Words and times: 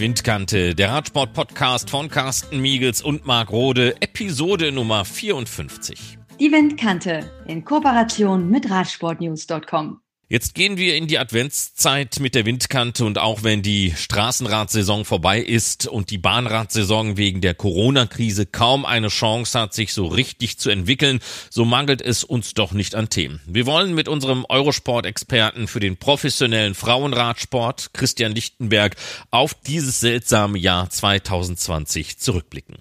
Windkante, 0.00 0.74
der 0.74 0.90
Radsport-Podcast 0.90 1.90
von 1.90 2.08
Carsten 2.08 2.60
Miegels 2.60 3.02
und 3.02 3.26
Marc 3.26 3.52
Rode, 3.52 4.00
Episode 4.00 4.72
Nummer 4.72 5.04
54. 5.04 6.18
Die 6.40 6.50
Windkante 6.50 7.30
in 7.46 7.64
Kooperation 7.64 8.50
mit 8.50 8.70
Radsportnews.com. 8.70 10.00
Jetzt 10.32 10.54
gehen 10.54 10.76
wir 10.76 10.94
in 10.94 11.08
die 11.08 11.18
Adventszeit 11.18 12.20
mit 12.20 12.36
der 12.36 12.46
Windkante 12.46 13.04
und 13.04 13.18
auch 13.18 13.42
wenn 13.42 13.62
die 13.62 13.92
Straßenradsaison 13.96 15.04
vorbei 15.04 15.40
ist 15.40 15.88
und 15.88 16.10
die 16.10 16.18
Bahnradsaison 16.18 17.16
wegen 17.16 17.40
der 17.40 17.54
Corona-Krise 17.54 18.46
kaum 18.46 18.86
eine 18.86 19.08
Chance 19.08 19.58
hat, 19.58 19.74
sich 19.74 19.92
so 19.92 20.06
richtig 20.06 20.56
zu 20.56 20.70
entwickeln, 20.70 21.18
so 21.50 21.64
mangelt 21.64 22.00
es 22.00 22.22
uns 22.22 22.54
doch 22.54 22.70
nicht 22.70 22.94
an 22.94 23.08
Themen. 23.08 23.40
Wir 23.44 23.66
wollen 23.66 23.92
mit 23.92 24.06
unserem 24.06 24.46
Eurosport-Experten 24.48 25.66
für 25.66 25.80
den 25.80 25.96
professionellen 25.96 26.76
Frauenradsport, 26.76 27.90
Christian 27.92 28.30
Lichtenberg, 28.30 28.94
auf 29.32 29.54
dieses 29.54 29.98
seltsame 29.98 30.58
Jahr 30.58 30.88
2020 30.90 32.20
zurückblicken. 32.20 32.76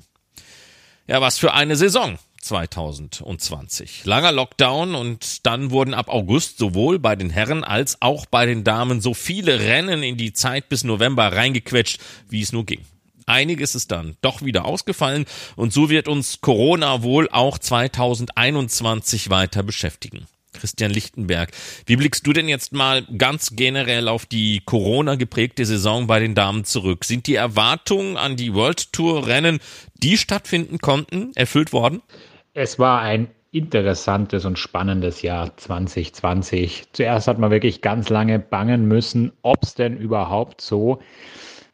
Ja, 1.08 1.20
was 1.20 1.40
für 1.40 1.56
eine 1.56 1.76
Saison. 1.76 2.20
2020. 2.42 4.06
Langer 4.06 4.32
Lockdown 4.32 4.96
und 4.96 5.46
dann 5.46 5.72
wurden 5.72 5.94
ab 5.94 6.10
August 6.10 6.58
sowohl 6.58 7.00
bei 7.00 7.16
den 7.16 7.30
Herren 7.30 7.64
als 7.64 8.02
auch 8.02 8.26
bei 8.26 8.46
den 8.46 8.64
Damen 8.64 9.02
so 9.02 9.14
viele 9.14 9.60
Rennen 9.60 10.04
in 10.04 10.18
die 10.18 10.34
Zeit 10.34 10.70
bis 10.70 10.84
November 10.84 11.32
reingequetscht, 11.32 12.00
wie 12.30 12.42
es 12.42 12.52
nur 12.52 12.66
ging. 12.66 12.82
Einiges 13.26 13.76
ist 13.76 13.92
dann 13.92 14.18
doch 14.22 14.42
wieder 14.42 14.66
ausgefallen 14.66 15.26
und 15.56 15.72
so 15.72 15.90
wird 15.90 16.08
uns 16.08 16.42
Corona 16.42 17.04
wohl 17.04 17.30
auch 17.30 17.60
2021 17.60 19.30
weiter 19.30 19.62
beschäftigen. 19.62 20.28
Christian 20.60 20.92
Lichtenberg. 20.92 21.52
Wie 21.86 21.96
blickst 21.96 22.28
du 22.28 22.34
denn 22.34 22.48
jetzt 22.48 22.74
mal 22.74 23.04
ganz 23.18 23.56
generell 23.56 24.08
auf 24.08 24.26
die 24.26 24.62
Corona 24.66 25.16
geprägte 25.16 25.66
Saison 25.66 26.08
bei 26.08 26.20
den 26.20 26.36
Damen 26.36 26.66
zurück? 26.66 27.06
Sind 27.06 27.28
die 27.28 27.36
Erwartungen 27.36 28.18
an 28.18 28.36
die 28.36 28.54
World 28.54 28.92
Tour 28.94 29.28
Rennen, 29.28 29.60
die 30.04 30.18
stattfinden 30.18 30.80
konnten, 30.80 31.32
erfüllt 31.36 31.74
worden? 31.74 32.02
Es 32.54 32.78
war 32.78 33.02
ein 33.02 33.30
interessantes 33.52 34.46
und 34.46 34.60
spannendes 34.60 35.22
Jahr 35.22 35.56
2020. 35.58 36.94
Zuerst 36.94 37.28
hat 37.28 37.40
man 37.40 37.52
wirklich 37.52 37.82
ganz 37.82 38.10
lange 38.10 38.38
bangen 38.38 38.88
müssen, 38.88 39.32
ob 39.42 39.64
es 39.64 39.74
denn 39.74 39.98
überhaupt 39.98 40.62
so 40.62 41.00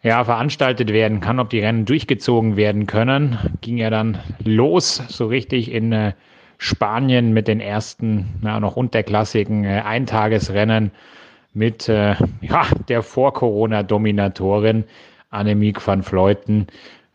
ja, 0.06 0.24
veranstaltet 0.24 0.94
werden 0.94 1.20
kann, 1.20 1.40
ob 1.40 1.50
die 1.50 1.60
Rennen 1.60 1.86
durchgezogen 1.86 2.56
werden 2.56 2.86
können. 2.86 3.40
Ging 3.62 3.78
ja 3.78 3.90
dann 3.90 4.20
los, 4.44 5.02
so 5.08 5.26
richtig 5.26 5.72
in 5.72 5.92
äh, 5.92 6.14
Spanien 6.58 7.34
mit 7.34 7.48
den 7.48 7.60
ersten, 7.60 8.40
ja, 8.44 8.60
noch 8.60 8.76
unterklassigen 8.76 9.64
äh, 9.64 9.82
Eintagesrennen 9.86 10.92
mit 11.54 11.90
äh, 11.90 12.16
ja, 12.42 12.66
der 12.88 13.02
Vor-Corona-Dominatorin 13.02 14.84
Annemiek 15.30 15.86
van 15.86 16.04
Vleuten. 16.04 16.68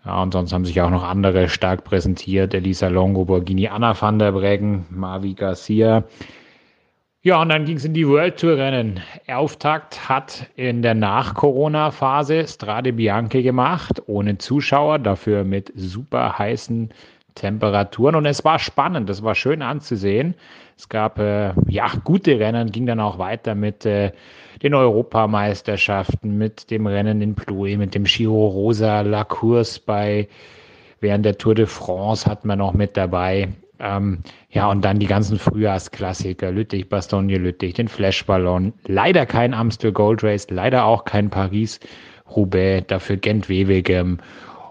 Ja, 0.04 0.22
und 0.22 0.32
sonst 0.32 0.52
haben 0.52 0.64
sich 0.64 0.80
auch 0.80 0.90
noch 0.90 1.04
andere 1.04 1.48
stark 1.48 1.84
präsentiert. 1.84 2.54
Elisa 2.54 2.88
Longo, 2.88 3.24
Borghini, 3.24 3.68
Anna 3.68 4.00
van 4.00 4.18
der 4.18 4.32
Breggen, 4.32 4.86
Mavi 4.90 5.34
Garcia. 5.34 6.04
Ja, 7.22 7.42
und 7.42 7.50
dann 7.50 7.66
ging 7.66 7.76
es 7.76 7.84
in 7.84 7.92
die 7.92 8.08
World 8.08 8.40
Tour 8.40 8.56
Rennen. 8.56 9.00
Auftakt 9.28 10.08
hat 10.08 10.46
in 10.56 10.80
der 10.80 10.94
Nach-Corona-Phase 10.94 12.48
Strade 12.48 12.94
Bianche 12.94 13.42
gemacht, 13.42 14.02
ohne 14.06 14.38
Zuschauer, 14.38 14.98
dafür 14.98 15.44
mit 15.44 15.70
super 15.76 16.38
heißen 16.38 16.88
Temperaturen. 17.34 18.14
Und 18.14 18.26
es 18.26 18.44
war 18.44 18.58
spannend, 18.58 19.10
es 19.10 19.22
war 19.22 19.34
schön 19.34 19.62
anzusehen. 19.62 20.34
Es 20.76 20.88
gab 20.88 21.18
äh, 21.18 21.52
ja 21.68 21.90
gute 22.04 22.38
Rennen, 22.38 22.70
ging 22.70 22.86
dann 22.86 23.00
auch 23.00 23.18
weiter 23.18 23.54
mit 23.54 23.84
äh, 23.84 24.12
den 24.62 24.74
Europameisterschaften, 24.74 26.38
mit 26.38 26.70
dem 26.70 26.86
Rennen 26.86 27.20
in 27.20 27.34
Plouay, 27.34 27.76
mit 27.76 27.94
dem 27.94 28.04
Giro 28.04 28.48
Rosa 28.48 29.02
La 29.02 29.24
Course 29.24 29.80
bei 29.84 30.28
während 31.00 31.24
der 31.24 31.38
Tour 31.38 31.54
de 31.54 31.66
France 31.66 32.28
hat 32.28 32.44
man 32.44 32.58
noch 32.58 32.74
mit 32.74 32.96
dabei. 32.96 33.48
Ähm, 33.78 34.18
ja, 34.50 34.70
und 34.70 34.84
dann 34.84 34.98
die 34.98 35.06
ganzen 35.06 35.38
Frühjahrsklassiker, 35.38 36.50
Lüttich, 36.50 36.88
Bastogne 36.88 37.38
Lüttich, 37.38 37.74
den 37.74 37.88
Flashballon. 37.88 38.74
Leider 38.86 39.24
kein 39.24 39.54
Amstel 39.54 39.92
Gold 39.92 40.22
Race, 40.22 40.46
leider 40.50 40.84
auch 40.84 41.04
kein 41.04 41.30
Paris 41.30 41.80
Roubaix, 42.36 42.86
dafür 42.88 43.16
Gent 43.16 43.48
Wevelgem 43.48 44.18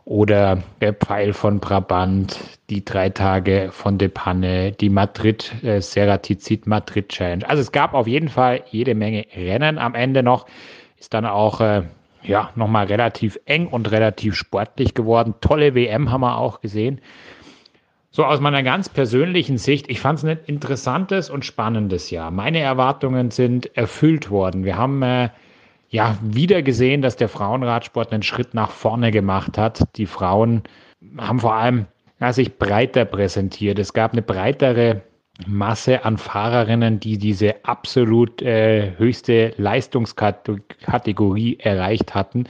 oder 0.10 0.64
der 0.82 0.94
Pfeil 0.94 1.34
von 1.34 1.60
Brabant, 1.60 2.40
die 2.72 2.84
drei 2.84 3.10
Tage 3.10 3.70
von 3.72 4.00
De 4.00 4.08
Panne, 4.08 4.72
die 4.72 4.90
Madrid 4.90 5.54
äh, 5.64 5.82
Seratizid 5.82 6.66
Madrid 6.66 7.10
Challenge. 7.10 7.48
Also 7.48 7.62
es 7.62 7.72
gab 7.72 7.94
auf 7.94 8.08
jeden 8.08 8.28
Fall 8.28 8.64
jede 8.72 8.96
Menge 8.96 9.28
Rennen 9.36 9.78
am 9.78 9.94
Ende 9.94 10.24
noch. 10.24 10.48
Ist 10.98 11.14
dann 11.14 11.28
auch 11.28 11.62
äh, 11.62 11.84
ja 12.24 12.50
nochmal 12.56 12.88
relativ 12.88 13.40
eng 13.46 13.68
und 13.68 13.92
relativ 13.92 14.34
sportlich 14.34 14.96
geworden. 14.96 15.36
Tolle 15.42 15.76
WM 15.76 16.10
haben 16.10 16.22
wir 16.22 16.40
auch 16.40 16.60
gesehen. 16.60 17.02
So 18.10 18.26
aus 18.26 18.40
meiner 18.40 18.64
ganz 18.64 18.90
persönlichen 18.90 19.60
Sicht, 19.60 19.92
ich 19.92 20.00
fand 20.00 20.18
es 20.18 20.26
ein 20.26 20.40
interessantes 20.48 21.30
und 21.30 21.46
spannendes 21.46 22.10
Jahr. 22.10 22.32
Meine 22.32 22.62
Erwartungen 22.62 23.30
sind 23.30 23.78
erfüllt 23.78 24.32
worden. 24.32 24.66
Wir 24.66 24.76
haben 24.76 25.04
äh, 25.04 25.30
ja 25.90 26.18
wieder 26.22 26.62
gesehen, 26.62 27.02
dass 27.02 27.16
der 27.16 27.30
Frauenradsport 27.30 28.14
einen 28.14 28.24
Schritt 28.24 28.54
nach 28.54 28.72
vorne 28.72 29.12
gemacht 29.12 29.58
hat. 29.58 29.84
Die 29.98 30.06
Frauen 30.06 30.64
haben 31.18 31.40
vor 31.40 31.56
allem 31.56 31.88
ja, 32.20 32.34
sich 32.34 32.58
breiter 32.58 33.06
präsentiert. 33.06 33.80
Es 33.80 33.94
gab 33.94 34.14
eine 34.14 34.22
breitere 34.22 35.02
Masse 35.48 36.04
an 36.04 36.18
Fahrerinnen, 36.18 37.00
die 37.00 37.18
diese 37.18 37.64
absolut 37.64 38.42
äh, 38.42 38.92
höchste 38.98 39.54
Leistungskategorie 39.58 41.60
erreicht 41.60 42.14
hatten. 42.14 42.46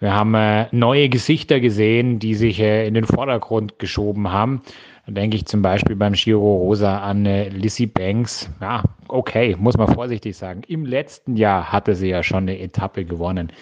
Wir 0.00 0.14
haben 0.14 0.34
äh, 0.34 0.66
neue 0.72 1.08
Gesichter 1.08 1.60
gesehen, 1.60 2.18
die 2.18 2.34
sich 2.34 2.60
äh, 2.60 2.86
in 2.86 2.94
den 2.94 3.04
Vordergrund 3.04 3.78
geschoben 3.78 4.32
haben. 4.32 4.62
Da 5.06 5.12
denke 5.12 5.36
ich 5.36 5.44
zum 5.44 5.60
Beispiel 5.60 5.96
beim 5.96 6.14
Giro 6.14 6.56
Rosa 6.56 6.98
an 6.98 7.26
äh, 7.26 7.48
Lissy 7.50 7.86
Banks. 7.86 8.50
Ja, 8.60 8.82
okay, 9.08 9.54
muss 9.58 9.76
man 9.76 9.92
vorsichtig 9.92 10.36
sagen. 10.36 10.62
Im 10.66 10.86
letzten 10.86 11.36
Jahr 11.36 11.70
hatte 11.70 11.94
sie 11.94 12.08
ja 12.08 12.22
schon 12.22 12.44
eine 12.44 12.58
Etappe 12.58 13.04
gewonnen. 13.04 13.52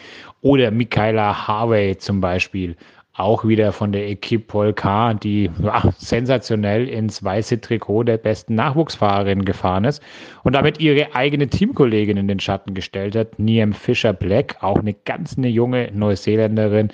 Oder 0.40 0.70
Michaela 0.70 1.48
Harvey 1.48 1.96
zum 1.98 2.20
Beispiel. 2.20 2.76
Auch 3.14 3.44
wieder 3.44 3.72
von 3.72 3.92
der 3.92 4.08
Equipe 4.08 4.44
Polka, 4.44 5.12
die 5.12 5.50
ja, 5.62 5.82
sensationell 5.98 6.88
ins 6.88 7.22
weiße 7.22 7.60
Trikot 7.60 8.04
der 8.04 8.16
besten 8.16 8.54
Nachwuchsfahrerin 8.54 9.44
gefahren 9.44 9.84
ist 9.84 10.02
und 10.44 10.54
damit 10.54 10.80
ihre 10.80 11.14
eigene 11.14 11.46
Teamkollegin 11.46 12.16
in 12.16 12.28
den 12.28 12.40
Schatten 12.40 12.72
gestellt 12.72 13.14
hat. 13.14 13.38
Niem 13.38 13.74
Fischer 13.74 14.14
Black, 14.14 14.56
auch 14.62 14.78
eine 14.78 14.94
ganz 14.94 15.36
eine 15.36 15.48
junge 15.48 15.90
Neuseeländerin, 15.92 16.88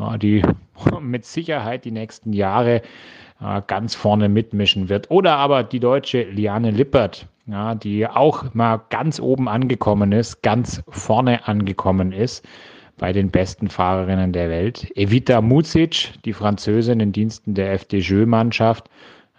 ja, 0.00 0.18
die 0.18 0.42
mit 1.00 1.24
Sicherheit 1.26 1.84
die 1.84 1.92
nächsten 1.92 2.32
Jahre 2.32 2.82
ganz 3.66 3.94
vorne 3.94 4.28
mitmischen 4.28 4.88
wird. 4.88 5.10
Oder 5.10 5.36
aber 5.36 5.64
die 5.64 5.80
deutsche 5.80 6.22
Liane 6.22 6.70
Lippert, 6.70 7.26
ja, 7.46 7.74
die 7.74 8.06
auch 8.06 8.54
mal 8.54 8.80
ganz 8.90 9.20
oben 9.20 9.48
angekommen 9.48 10.12
ist, 10.12 10.42
ganz 10.42 10.82
vorne 10.88 11.46
angekommen 11.46 12.12
ist 12.12 12.46
bei 12.98 13.12
den 13.12 13.30
besten 13.30 13.68
Fahrerinnen 13.68 14.32
der 14.32 14.48
Welt. 14.48 14.90
Evita 14.96 15.40
Mucic, 15.40 16.12
die 16.24 16.32
Französin 16.32 17.00
in 17.00 17.12
Diensten 17.12 17.54
der 17.54 17.72
FDJ-Mannschaft, 17.78 18.88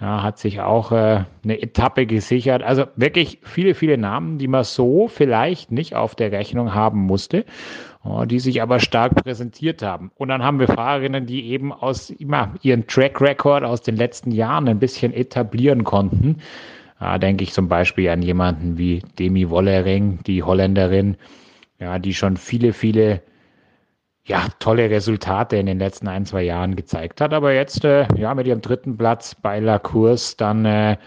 ja, 0.03 0.21
hat 0.21 0.37
sich 0.37 0.59
auch 0.59 0.91
äh, 0.91 1.23
eine 1.45 1.61
Etappe 1.61 2.05
gesichert. 2.05 2.61
Also 2.61 2.83
wirklich 2.97 3.39
viele, 3.41 3.73
viele 3.73 3.97
Namen, 3.97 4.37
die 4.37 4.49
man 4.49 4.65
so 4.65 5.07
vielleicht 5.07 5.71
nicht 5.71 5.95
auf 5.95 6.13
der 6.13 6.33
Rechnung 6.33 6.73
haben 6.73 6.99
musste 6.99 7.45
die 8.25 8.39
sich 8.39 8.61
aber 8.61 8.81
stark 8.81 9.15
präsentiert 9.15 9.81
haben. 9.81 10.11
Und 10.15 10.27
dann 10.27 10.43
haben 10.43 10.59
wir 10.59 10.67
Fahrerinnen, 10.67 11.25
die 11.25 11.45
eben 11.47 11.71
aus 11.71 12.09
immer 12.09 12.53
ihren 12.61 12.85
Track 12.85 13.21
Record 13.21 13.63
aus 13.63 13.81
den 13.81 13.95
letzten 13.95 14.31
Jahren 14.31 14.67
ein 14.67 14.79
bisschen 14.79 15.13
etablieren 15.13 15.85
konnten. 15.85 16.39
Da 16.99 17.17
denke 17.17 17.45
ich 17.45 17.53
zum 17.53 17.69
Beispiel 17.69 18.09
an 18.09 18.21
jemanden 18.21 18.77
wie 18.77 19.01
Demi 19.19 19.49
Wollering, 19.49 20.19
die 20.27 20.43
Holländerin, 20.43 21.15
ja, 21.79 21.97
die 21.97 22.13
schon 22.13 22.35
viele, 22.35 22.73
viele 22.73 23.21
ja, 24.25 24.47
tolle 24.59 24.89
Resultate 24.89 25.57
in 25.57 25.65
den 25.65 25.79
letzten 25.79 26.07
ein, 26.07 26.25
zwei 26.25 26.43
Jahren 26.43 26.75
gezeigt 26.75 27.19
hat, 27.19 27.33
aber 27.33 27.53
jetzt 27.53 27.83
äh, 27.83 28.07
ja 28.15 28.33
mit 28.33 28.47
ihrem 28.47 28.61
dritten 28.61 28.97
Platz 28.97 29.35
bei 29.35 29.59
La 29.59 29.79
Course 29.79 30.35
dann 30.37 30.65
äh, 30.65 30.97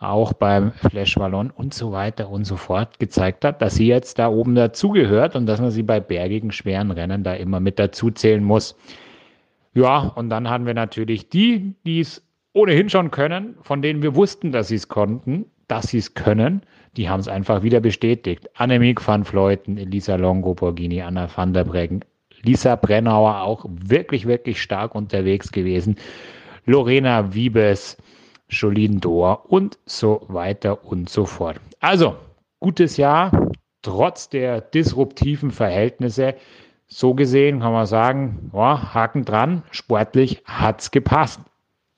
auch 0.00 0.32
beim 0.32 0.72
Flash 0.72 1.16
Wallon 1.16 1.50
und 1.50 1.74
so 1.74 1.92
weiter 1.92 2.28
und 2.28 2.44
so 2.44 2.56
fort 2.56 2.98
gezeigt 2.98 3.44
hat, 3.44 3.60
dass 3.62 3.74
sie 3.74 3.88
jetzt 3.88 4.18
da 4.18 4.28
oben 4.28 4.54
dazugehört 4.54 5.34
und 5.34 5.46
dass 5.46 5.60
man 5.60 5.70
sie 5.70 5.82
bei 5.82 5.98
bergigen, 5.98 6.52
schweren 6.52 6.90
Rennen 6.90 7.24
da 7.24 7.34
immer 7.34 7.58
mit 7.58 7.78
dazu 7.78 8.10
zählen 8.10 8.44
muss. 8.44 8.76
Ja, 9.74 9.98
und 10.14 10.30
dann 10.30 10.48
haben 10.48 10.66
wir 10.66 10.74
natürlich 10.74 11.28
die, 11.30 11.74
die 11.84 12.00
es 12.00 12.22
ohnehin 12.52 12.90
schon 12.90 13.10
können, 13.10 13.56
von 13.62 13.82
denen 13.82 14.02
wir 14.02 14.14
wussten, 14.14 14.52
dass 14.52 14.68
sie 14.68 14.76
es 14.76 14.88
konnten, 14.88 15.46
dass 15.68 15.88
sie 15.88 15.98
es 15.98 16.14
können. 16.14 16.62
Die 16.96 17.08
haben 17.08 17.20
es 17.20 17.28
einfach 17.28 17.62
wieder 17.62 17.80
bestätigt. 17.80 18.48
Annemiek 18.54 19.06
van 19.06 19.24
Fleuten, 19.24 19.78
Elisa 19.78 20.16
Longo, 20.16 20.54
Borghini, 20.54 21.02
Anna 21.02 21.28
van 21.34 21.52
der 21.52 21.64
Breggen, 21.64 22.04
Lisa 22.42 22.76
Brennauer 22.76 23.42
auch 23.42 23.64
wirklich, 23.68 24.26
wirklich 24.26 24.62
stark 24.62 24.94
unterwegs 24.94 25.52
gewesen. 25.52 25.96
Lorena 26.66 27.34
Wiebes, 27.34 27.96
Jolien 28.48 29.00
Dor 29.00 29.50
und 29.50 29.78
so 29.86 30.24
weiter 30.28 30.84
und 30.84 31.08
so 31.08 31.26
fort. 31.26 31.60
Also, 31.80 32.16
gutes 32.60 32.96
Jahr, 32.96 33.50
trotz 33.82 34.28
der 34.28 34.60
disruptiven 34.60 35.50
Verhältnisse. 35.50 36.34
so 36.90 37.12
gesehen 37.12 37.60
kann 37.60 37.72
man 37.72 37.86
sagen, 37.86 38.50
ja, 38.54 38.94
Haken 38.94 39.24
dran, 39.24 39.62
sportlich 39.70 40.42
hat 40.46 40.80
es 40.80 40.90
gepasst. 40.90 41.40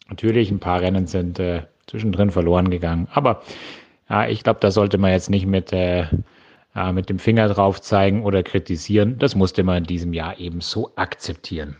Natürlich, 0.09 0.51
ein 0.51 0.59
paar 0.59 0.81
Rennen 0.81 1.07
sind 1.07 1.39
äh, 1.39 1.63
zwischendrin 1.87 2.31
verloren 2.33 2.71
gegangen, 2.71 3.07
aber 3.13 3.43
ja, 4.09 4.27
ich 4.27 4.43
glaube, 4.43 4.59
da 4.61 4.73
sollte 4.73 4.99
man 4.99 5.13
jetzt 5.13 5.31
nicht 5.31 5.47
mit, 5.47 5.73
äh, 5.73 6.07
ja, 6.75 6.93
mit 6.93 7.09
dem 7.09 7.19
Finger 7.19 7.49
drauf 7.49 7.81
zeigen 7.81 8.25
oder 8.25 8.43
kritisieren. 8.43 9.19
Das 9.19 9.35
musste 9.35 9.63
man 9.63 9.79
in 9.79 9.85
diesem 9.85 10.13
Jahr 10.13 10.39
eben 10.39 10.61
so 10.61 10.93
akzeptieren. 10.97 11.77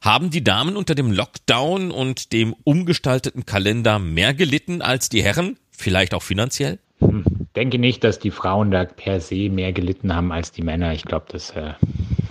Haben 0.00 0.30
die 0.30 0.44
Damen 0.44 0.76
unter 0.76 0.94
dem 0.94 1.10
Lockdown 1.10 1.90
und 1.90 2.32
dem 2.32 2.54
umgestalteten 2.64 3.46
Kalender 3.46 3.98
mehr 3.98 4.34
gelitten 4.34 4.82
als 4.82 5.08
die 5.08 5.22
Herren? 5.22 5.56
Vielleicht 5.70 6.14
auch 6.14 6.22
finanziell? 6.22 6.78
Hm, 7.00 7.24
denke 7.56 7.78
nicht, 7.78 8.04
dass 8.04 8.18
die 8.18 8.30
Frauen 8.30 8.70
da 8.70 8.84
per 8.84 9.20
se 9.20 9.50
mehr 9.50 9.72
gelitten 9.72 10.14
haben 10.14 10.32
als 10.32 10.52
die 10.52 10.62
Männer. 10.62 10.92
Ich 10.92 11.04
glaube, 11.04 11.26
das 11.30 11.50
äh, 11.50 11.72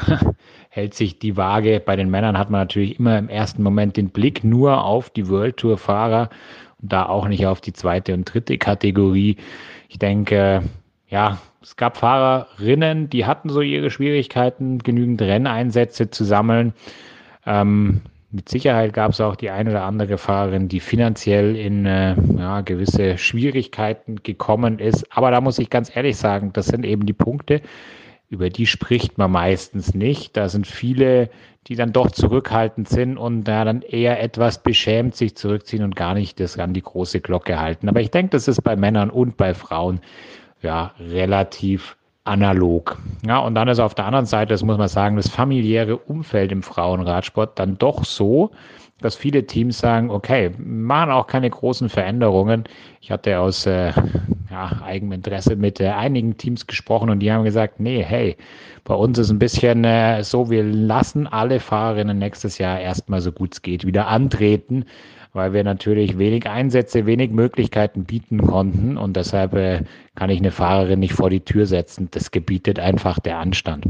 hält 0.69 0.93
sich 0.93 1.19
die 1.19 1.35
Waage. 1.35 1.81
Bei 1.85 1.95
den 1.95 2.09
Männern 2.09 2.37
hat 2.37 2.49
man 2.49 2.61
natürlich 2.61 2.99
immer 2.99 3.17
im 3.17 3.29
ersten 3.29 3.63
Moment 3.63 3.97
den 3.97 4.09
Blick 4.09 4.43
nur 4.43 4.83
auf 4.83 5.09
die 5.09 5.27
World 5.27 5.57
Tour 5.57 5.77
Fahrer 5.77 6.29
und 6.81 6.93
da 6.93 7.05
auch 7.05 7.27
nicht 7.27 7.45
auf 7.45 7.59
die 7.59 7.73
zweite 7.73 8.13
und 8.13 8.25
dritte 8.25 8.57
Kategorie. 8.57 9.37
Ich 9.89 9.99
denke, 9.99 10.63
ja, 11.09 11.39
es 11.61 11.75
gab 11.75 11.97
Fahrerinnen, 11.97 13.09
die 13.09 13.25
hatten 13.25 13.49
so 13.49 13.61
ihre 13.61 13.89
Schwierigkeiten, 13.89 14.79
genügend 14.79 15.21
Renneinsätze 15.21 16.09
zu 16.09 16.23
sammeln. 16.23 16.73
Ähm, 17.45 18.01
mit 18.31 18.49
Sicherheit 18.49 18.93
gab 18.93 19.11
es 19.11 19.21
auch 19.21 19.35
die 19.35 19.49
eine 19.49 19.71
oder 19.71 19.83
andere 19.83 20.17
Fahrerin, 20.17 20.67
die 20.67 20.79
finanziell 20.79 21.55
in 21.55 21.85
äh, 21.85 22.15
ja, 22.37 22.61
gewisse 22.61 23.17
Schwierigkeiten 23.17 24.17
gekommen 24.21 24.79
ist. 24.79 25.07
Aber 25.15 25.31
da 25.31 25.41
muss 25.41 25.59
ich 25.59 25.69
ganz 25.69 25.95
ehrlich 25.95 26.17
sagen, 26.17 26.51
das 26.53 26.67
sind 26.67 26.85
eben 26.85 27.05
die 27.05 27.13
Punkte, 27.13 27.61
über 28.29 28.49
die 28.49 28.67
spricht 28.67 29.17
man 29.17 29.31
meistens 29.31 29.93
nicht. 29.93 30.35
Da 30.35 30.49
sind 30.49 30.67
viele, 30.67 31.29
die 31.67 31.75
dann 31.75 31.93
doch 31.93 32.11
zurückhaltend 32.11 32.89
sind 32.89 33.17
und 33.17 33.45
da 33.45 33.63
dann 33.63 33.81
eher 33.81 34.21
etwas 34.21 34.61
beschämt 34.61 35.15
sich 35.15 35.35
zurückziehen 35.37 35.83
und 35.83 35.95
gar 35.95 36.13
nicht 36.13 36.39
das 36.41 36.59
an 36.59 36.73
die 36.73 36.81
große 36.81 37.21
Glocke 37.21 37.59
halten. 37.59 37.87
Aber 37.87 38.01
ich 38.01 38.11
denke, 38.11 38.31
das 38.31 38.49
ist 38.49 38.61
bei 38.61 38.75
Männern 38.75 39.09
und 39.09 39.37
bei 39.37 39.53
Frauen 39.53 40.01
ja 40.61 40.91
relativ 40.99 41.95
analog. 42.23 42.97
Ja, 43.25 43.39
und 43.39 43.55
dann 43.55 43.67
ist 43.67 43.79
auf 43.79 43.95
der 43.95 44.05
anderen 44.05 44.25
Seite, 44.25 44.53
das 44.53 44.63
muss 44.63 44.77
man 44.77 44.87
sagen, 44.87 45.15
das 45.15 45.29
familiäre 45.29 45.97
Umfeld 45.97 46.51
im 46.51 46.61
Frauenradsport 46.61 47.57
dann 47.57 47.77
doch 47.77 48.03
so, 48.03 48.51
dass 48.99 49.15
viele 49.15 49.45
Teams 49.45 49.77
sagen, 49.77 50.09
okay, 50.09 50.51
machen 50.57 51.11
auch 51.11 51.27
keine 51.27 51.49
großen 51.49 51.87
Veränderungen. 51.87 52.63
Ich 52.99 53.11
hatte 53.11 53.39
aus 53.39 53.65
äh, 53.65 53.93
ja, 54.49 54.71
eigenem 54.83 55.13
Interesse 55.13 55.55
mit 55.55 55.79
äh, 55.79 55.89
einigen 55.89 56.35
Teams 56.37 56.65
gesprochen 56.65 57.09
und 57.09 57.19
die 57.19 57.31
haben 57.31 57.43
gesagt, 57.43 57.79
nee, 57.79 58.03
hey, 58.03 58.35
bei 58.83 58.95
uns 58.95 59.19
ist 59.19 59.29
ein 59.29 59.39
bisschen 59.39 59.83
äh, 59.83 60.23
so, 60.23 60.49
wir 60.49 60.63
lassen 60.63 61.27
alle 61.27 61.59
Fahrerinnen 61.59 62.17
nächstes 62.17 62.57
Jahr 62.57 62.79
erstmal 62.79 63.21
so 63.21 63.31
gut 63.31 63.53
es 63.53 63.61
geht 63.61 63.85
wieder 63.85 64.07
antreten, 64.07 64.85
weil 65.37 65.53
wir 65.53 65.63
natürlich 65.63 66.17
wenig 66.17 66.47
Einsätze, 66.49 67.05
wenig 67.05 67.29
Möglichkeiten 67.29 68.05
bieten 68.05 68.41
konnten 68.41 68.97
und 68.97 69.15
deshalb 69.15 69.53
äh, 69.53 69.83
kann 70.15 70.31
ich 70.31 70.39
eine 70.39 70.51
Fahrerin 70.51 70.99
nicht 70.99 71.13
vor 71.13 71.29
die 71.29 71.41
Tür 71.41 71.67
setzen. 71.67 72.09
Das 72.09 72.31
gebietet 72.31 72.79
einfach 72.79 73.19
der 73.19 73.37
Anstand. 73.37 73.85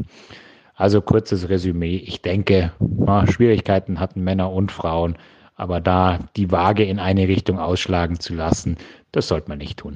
Also 0.75 1.01
kurzes 1.01 1.47
Resümee. 1.47 1.95
Ich 1.95 2.21
denke, 2.21 2.73
ja, 3.07 3.25
Schwierigkeiten 3.31 4.01
hatten 4.01 4.25
Männer 4.25 4.51
und 4.51 4.73
Frauen, 4.73 5.15
aber 5.55 5.79
da 5.79 6.19
die 6.35 6.51
Waage 6.51 6.83
in 6.83 6.99
eine 6.99 7.29
Richtung 7.29 7.59
ausschlagen 7.59 8.19
zu 8.19 8.35
lassen, 8.35 8.75
das 9.13 9.29
sollte 9.29 9.47
man 9.47 9.57
nicht 9.59 9.79
tun. 9.79 9.95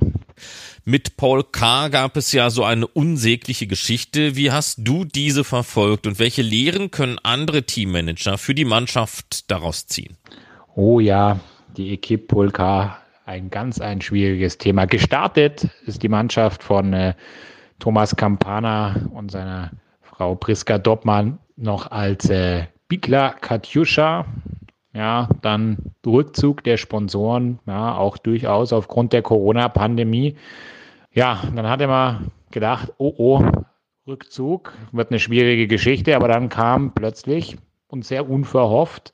Mit 0.86 1.18
Paul 1.18 1.44
K. 1.44 1.90
gab 1.90 2.16
es 2.16 2.32
ja 2.32 2.50
so 2.50 2.64
eine 2.64 2.88
unsägliche 2.88 3.68
Geschichte. 3.68 4.38
Wie 4.38 4.52
hast 4.52 4.80
du 4.82 5.04
diese 5.04 5.44
verfolgt 5.44 6.08
und 6.08 6.18
welche 6.18 6.44
Lehren 6.44 6.92
können 6.92 7.20
andere 7.22 7.64
Teammanager 7.64 8.38
für 8.38 8.56
die 8.56 8.66
Mannschaft 8.66 9.52
daraus 9.52 9.86
ziehen? 9.86 10.16
Oh 10.76 11.02
ja, 11.02 11.38
die 11.76 11.94
Equipe 11.94 12.50
K. 12.52 12.98
ein 13.26 13.50
ganz 13.50 13.82
ein 13.82 14.00
schwieriges 14.00 14.58
Thema. 14.58 14.86
Gestartet 14.86 15.68
ist 15.86 16.02
die 16.02 16.08
Mannschaft 16.08 16.64
von 16.64 16.94
äh, 16.94 17.14
Thomas 17.80 18.16
Campana 18.16 18.96
und 19.14 19.32
seiner 19.32 19.72
Frau 20.00 20.36
Priska 20.36 20.78
Doppmann 20.78 21.40
noch 21.58 21.92
als 21.92 22.30
äh, 22.30 22.68
Bikla 22.88 23.32
Katjuscha. 23.42 24.26
Ja, 24.94 25.28
dann 25.42 25.78
Rückzug 26.06 26.64
der 26.64 26.78
Sponsoren, 26.78 27.60
ja, 27.66 27.98
auch 27.98 28.18
durchaus 28.18 28.72
aufgrund 28.72 29.12
der 29.12 29.24
Corona-Pandemie. 29.24 30.38
Ja, 31.12 31.42
dann 31.54 31.68
hatte 31.68 31.88
man 31.88 32.32
gedacht, 32.50 32.94
oh 32.98 33.14
oh, 33.18 33.46
Rückzug 34.08 34.74
wird 34.94 35.12
eine 35.12 35.20
schwierige 35.20 35.68
Geschichte, 35.68 36.16
aber 36.16 36.30
dann 36.30 36.48
kam 36.48 36.94
plötzlich 36.94 37.58
und 37.88 38.06
sehr 38.06 38.30
unverhofft 38.30 39.12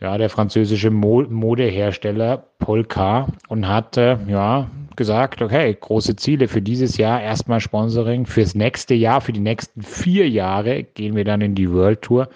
ja, 0.00 0.18
der 0.18 0.28
französische 0.28 0.90
Modehersteller 0.90 2.44
Polka 2.58 3.28
und 3.48 3.66
hat 3.66 3.96
äh, 3.96 4.18
ja 4.28 4.70
gesagt, 4.94 5.42
okay, 5.42 5.76
große 5.78 6.16
Ziele 6.16 6.48
für 6.48 6.62
dieses 6.62 6.96
Jahr, 6.96 7.22
erstmal 7.22 7.60
Sponsoring, 7.60 8.26
fürs 8.26 8.54
nächste 8.54 8.94
Jahr, 8.94 9.20
für 9.20 9.32
die 9.32 9.40
nächsten 9.40 9.82
vier 9.82 10.28
Jahre 10.28 10.82
gehen 10.82 11.14
wir 11.14 11.24
dann 11.24 11.40
in 11.40 11.54
die 11.54 11.70
World 11.70 12.02
Tour. 12.02 12.28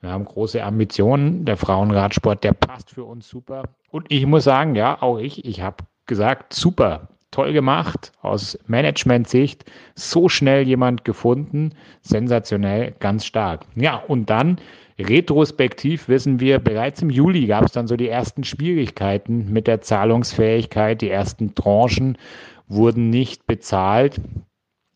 Wir 0.00 0.10
haben 0.10 0.24
große 0.24 0.62
Ambitionen. 0.62 1.44
Der 1.44 1.56
Frauenradsport, 1.56 2.44
der 2.44 2.52
passt 2.52 2.90
für 2.90 3.04
uns 3.04 3.28
super. 3.28 3.64
Und 3.90 4.06
ich 4.10 4.26
muss 4.26 4.44
sagen, 4.44 4.74
ja, 4.74 5.00
auch 5.02 5.18
ich, 5.18 5.44
ich 5.44 5.60
habe 5.60 5.84
gesagt, 6.06 6.54
super, 6.54 7.08
toll 7.30 7.52
gemacht 7.52 8.12
aus 8.22 8.58
Management-Sicht. 8.68 9.64
So 9.94 10.28
schnell 10.28 10.66
jemand 10.66 11.04
gefunden, 11.04 11.72
sensationell, 12.00 12.94
ganz 13.00 13.26
stark. 13.26 13.62
Ja, 13.74 13.96
und 13.96 14.30
dann 14.30 14.58
Retrospektiv 14.98 16.08
wissen 16.08 16.40
wir, 16.40 16.58
bereits 16.58 17.02
im 17.02 17.10
Juli 17.10 17.46
gab 17.46 17.64
es 17.64 17.72
dann 17.72 17.86
so 17.86 17.96
die 17.96 18.08
ersten 18.08 18.42
Schwierigkeiten 18.42 19.52
mit 19.52 19.68
der 19.68 19.80
Zahlungsfähigkeit. 19.80 21.00
Die 21.00 21.10
ersten 21.10 21.54
Tranchen 21.54 22.18
wurden 22.66 23.08
nicht 23.08 23.46
bezahlt. 23.46 24.20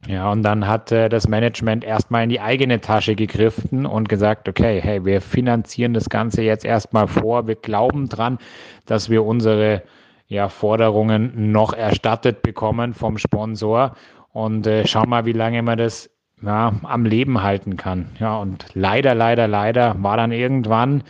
Ja, 0.09 0.33
und 0.33 0.43
dann 0.43 0.67
hat 0.67 0.91
äh, 0.91 1.09
das 1.09 1.29
Management 1.29 1.85
erstmal 1.85 2.25
in 2.25 2.29
die 2.29 2.41
eigene 2.41 2.81
Tasche 2.81 3.15
gegriffen 3.15 3.87
und 3.87 4.09
gesagt, 4.09 4.49
okay, 4.49 4.81
hey, 4.83 5.05
wir 5.05 5.21
finanzieren 5.21 5.95
das 5.95 6.09
Ganze 6.09 6.43
jetzt 6.43 6.65
erstmal 6.65 7.07
vor. 7.07 7.47
Wir 7.47 7.55
glauben 7.55 8.09
dran, 8.09 8.39
dass 8.87 9.09
wir 9.11 9.25
unsere 9.25 9.85
ja, 10.27 10.49
Forderungen 10.49 11.53
noch 11.53 11.73
erstattet 11.73 12.43
bekommen 12.43 12.95
vom 12.95 13.17
Sponsor. 13.17 13.95
Und 14.33 14.67
äh, 14.67 14.85
schau 14.89 15.05
mal, 15.05 15.25
wie 15.25 15.33
lange 15.33 15.63
wir 15.63 15.77
das 15.77 16.11
ja, 16.43 16.73
am 16.83 17.05
Leben 17.05 17.43
halten 17.43 17.77
kann. 17.77 18.07
Ja, 18.19 18.37
und 18.37 18.67
leider, 18.75 19.15
leider, 19.15 19.49
leider 19.49 20.03
war 20.03 20.17
dann 20.17 20.33
irgendwann 20.33 21.03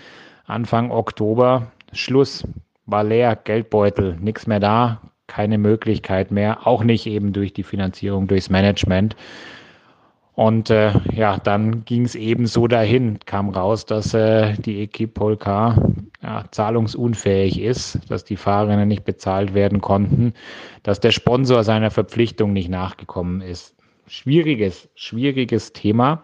Anfang 0.46 0.90
Oktober 0.90 1.72
Schluss, 1.92 2.46
war 2.86 3.04
leer, 3.04 3.36
Geldbeutel, 3.36 4.16
nichts 4.20 4.46
mehr 4.46 4.60
da, 4.60 5.00
keine 5.26 5.58
Möglichkeit 5.58 6.30
mehr, 6.30 6.66
auch 6.66 6.84
nicht 6.84 7.06
eben 7.06 7.32
durch 7.32 7.52
die 7.52 7.62
Finanzierung, 7.62 8.26
durchs 8.26 8.50
Management. 8.50 9.16
Und 10.34 10.70
äh, 10.70 10.92
ja, 11.12 11.36
dann 11.38 11.84
ging 11.84 12.04
es 12.04 12.14
eben 12.14 12.46
so 12.46 12.66
dahin, 12.66 13.18
kam 13.26 13.50
raus, 13.50 13.84
dass 13.84 14.14
äh, 14.14 14.54
die 14.54 14.82
Equipe 14.82 15.12
Polka 15.12 15.76
ja, 16.22 16.44
zahlungsunfähig 16.50 17.60
ist, 17.60 17.98
dass 18.08 18.24
die 18.24 18.36
Fahrerinnen 18.36 18.88
nicht 18.88 19.04
bezahlt 19.04 19.52
werden 19.52 19.82
konnten, 19.82 20.32
dass 20.82 21.00
der 21.00 21.10
Sponsor 21.10 21.64
seiner 21.64 21.90
Verpflichtung 21.90 22.54
nicht 22.54 22.70
nachgekommen 22.70 23.42
ist 23.42 23.74
schwieriges, 24.06 24.88
schwieriges 24.94 25.72
Thema. 25.72 26.22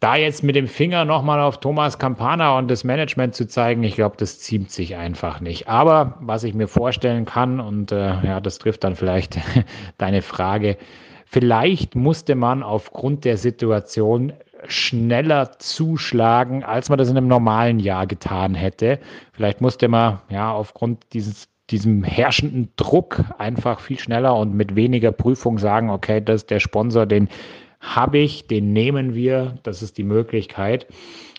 Da 0.00 0.16
jetzt 0.16 0.42
mit 0.42 0.56
dem 0.56 0.66
Finger 0.66 1.04
nochmal 1.04 1.40
auf 1.40 1.60
Thomas 1.60 1.98
Campana 1.98 2.56
und 2.56 2.68
das 2.68 2.84
Management 2.84 3.34
zu 3.34 3.46
zeigen, 3.46 3.82
ich 3.82 3.96
glaube, 3.96 4.16
das 4.16 4.38
ziemt 4.38 4.70
sich 4.70 4.96
einfach 4.96 5.40
nicht. 5.40 5.68
Aber 5.68 6.16
was 6.20 6.42
ich 6.42 6.54
mir 6.54 6.68
vorstellen 6.68 7.26
kann, 7.26 7.60
und 7.60 7.92
äh, 7.92 8.24
ja, 8.24 8.40
das 8.40 8.58
trifft 8.58 8.82
dann 8.84 8.96
vielleicht 8.96 9.38
deine 9.98 10.22
Frage, 10.22 10.78
vielleicht 11.26 11.96
musste 11.96 12.34
man 12.34 12.62
aufgrund 12.62 13.26
der 13.26 13.36
Situation 13.36 14.32
schneller 14.68 15.58
zuschlagen, 15.58 16.64
als 16.64 16.88
man 16.88 16.98
das 16.98 17.10
in 17.10 17.18
einem 17.18 17.28
normalen 17.28 17.78
Jahr 17.78 18.06
getan 18.06 18.54
hätte. 18.54 19.00
Vielleicht 19.32 19.60
musste 19.60 19.88
man 19.88 20.20
ja 20.30 20.50
aufgrund 20.50 21.12
dieses 21.12 21.49
diesem 21.70 22.02
herrschenden 22.02 22.70
Druck 22.76 23.24
einfach 23.38 23.80
viel 23.80 23.98
schneller 23.98 24.36
und 24.36 24.54
mit 24.54 24.76
weniger 24.76 25.12
Prüfung 25.12 25.58
sagen, 25.58 25.90
okay, 25.90 26.20
das 26.20 26.42
ist 26.42 26.50
der 26.50 26.60
Sponsor, 26.60 27.06
den 27.06 27.28
habe 27.80 28.18
ich, 28.18 28.46
den 28.46 28.72
nehmen 28.72 29.14
wir, 29.14 29.58
das 29.62 29.82
ist 29.82 29.98
die 29.98 30.04
Möglichkeit. 30.04 30.86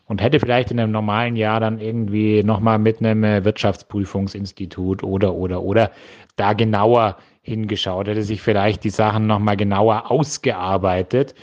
Und 0.07 0.21
hätte 0.21 0.39
vielleicht 0.39 0.71
in 0.71 0.79
einem 0.79 0.91
normalen 0.91 1.38
Jahr 1.38 1.59
dann 1.59 1.79
irgendwie 1.79 2.43
nochmal 2.43 2.79
mit 2.79 3.00
einem 3.00 3.23
äh, 3.23 3.45
Wirtschaftsprüfungsinstitut 3.45 5.03
oder, 5.03 5.33
oder, 5.33 5.61
oder 5.61 5.91
da 6.35 6.51
genauer 6.53 7.17
hingeschaut, 7.43 8.07
hätte 8.07 8.23
sich 8.23 8.41
vielleicht 8.41 8.83
die 8.83 8.89
Sachen 8.89 9.25
nochmal 9.27 9.55
genauer 9.55 10.11
ausgearbeitet. 10.11 11.33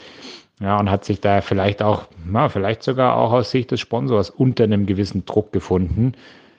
Ja, 0.61 0.77
und 0.77 0.91
hat 0.91 1.05
sich 1.05 1.21
da 1.21 1.39
vielleicht 1.39 1.81
auch, 1.81 2.03
na, 2.25 2.49
vielleicht 2.49 2.83
sogar 2.83 3.15
auch 3.15 3.31
aus 3.31 3.49
Sicht 3.49 3.71
des 3.71 3.79
Sponsors 3.79 4.29
unter 4.29 4.65
einem 4.65 4.85
gewissen 4.85 5.25
Druck 5.25 5.53
gefunden. 5.53 6.11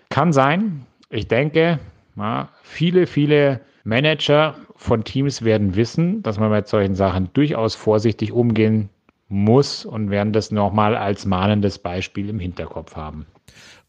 Kann 0.09 0.33
sein. 0.33 0.87
Ich 1.11 1.29
denke, 1.29 1.79
ja, 2.21 2.49
viele, 2.63 3.07
viele 3.07 3.61
Manager 3.85 4.55
von 4.77 5.05
Teams 5.05 5.43
werden 5.43 5.75
wissen, 5.77 6.23
dass 6.23 6.39
man 6.39 6.51
mit 6.51 6.69
solchen 6.69 6.95
Sachen 6.95 7.31
durchaus 7.33 7.75
vorsichtig 7.75 8.33
umgehen 8.33 8.91
muss 9.29 9.85
und 9.85 10.11
werden 10.11 10.33
das 10.33 10.51
nochmal 10.51 10.97
als 10.97 11.25
mahnendes 11.25 11.79
Beispiel 11.79 12.29
im 12.29 12.41
Hinterkopf 12.41 12.97
haben. 12.97 13.27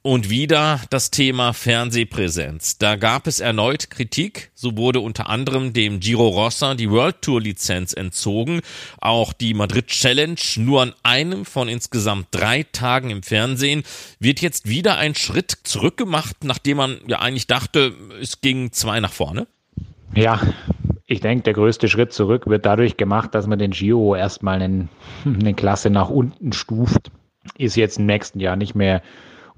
Und 0.03 0.31
wieder 0.31 0.81
das 0.89 1.11
Thema 1.11 1.53
Fernsehpräsenz. 1.53 2.79
Da 2.79 2.95
gab 2.95 3.27
es 3.27 3.39
erneut 3.39 3.91
Kritik. 3.91 4.49
So 4.55 4.75
wurde 4.75 4.99
unter 4.99 5.29
anderem 5.29 5.73
dem 5.73 5.99
Giro 5.99 6.27
Rossa 6.27 6.73
die 6.73 6.89
World 6.89 7.21
Tour 7.21 7.39
Lizenz 7.39 7.93
entzogen. 7.93 8.61
Auch 8.99 9.31
die 9.31 9.53
Madrid 9.53 9.87
Challenge 9.87 10.39
nur 10.55 10.81
an 10.81 10.93
einem 11.03 11.45
von 11.45 11.67
insgesamt 11.67 12.29
drei 12.31 12.63
Tagen 12.63 13.11
im 13.11 13.21
Fernsehen 13.21 13.83
wird 14.19 14.41
jetzt 14.41 14.67
wieder 14.67 14.97
ein 14.97 15.13
Schritt 15.13 15.51
zurückgemacht, 15.63 16.45
nachdem 16.45 16.77
man 16.77 16.97
ja 17.05 17.19
eigentlich 17.19 17.45
dachte, 17.45 17.93
es 18.19 18.41
ging 18.41 18.71
zwei 18.71 18.99
nach 19.01 19.13
vorne. 19.13 19.45
Ja, 20.15 20.41
ich 21.05 21.19
denke, 21.19 21.43
der 21.43 21.53
größte 21.53 21.87
Schritt 21.87 22.11
zurück 22.11 22.47
wird 22.47 22.65
dadurch 22.65 22.97
gemacht, 22.97 23.35
dass 23.35 23.45
man 23.45 23.59
den 23.59 23.69
Giro 23.69 24.15
erstmal 24.15 24.63
in 24.63 24.89
eine 25.25 25.53
Klasse 25.53 25.91
nach 25.91 26.09
unten 26.09 26.53
stuft. 26.53 27.11
Ist 27.55 27.75
jetzt 27.75 27.99
im 27.99 28.07
nächsten 28.07 28.39
Jahr 28.39 28.55
nicht 28.55 28.73
mehr 28.73 29.03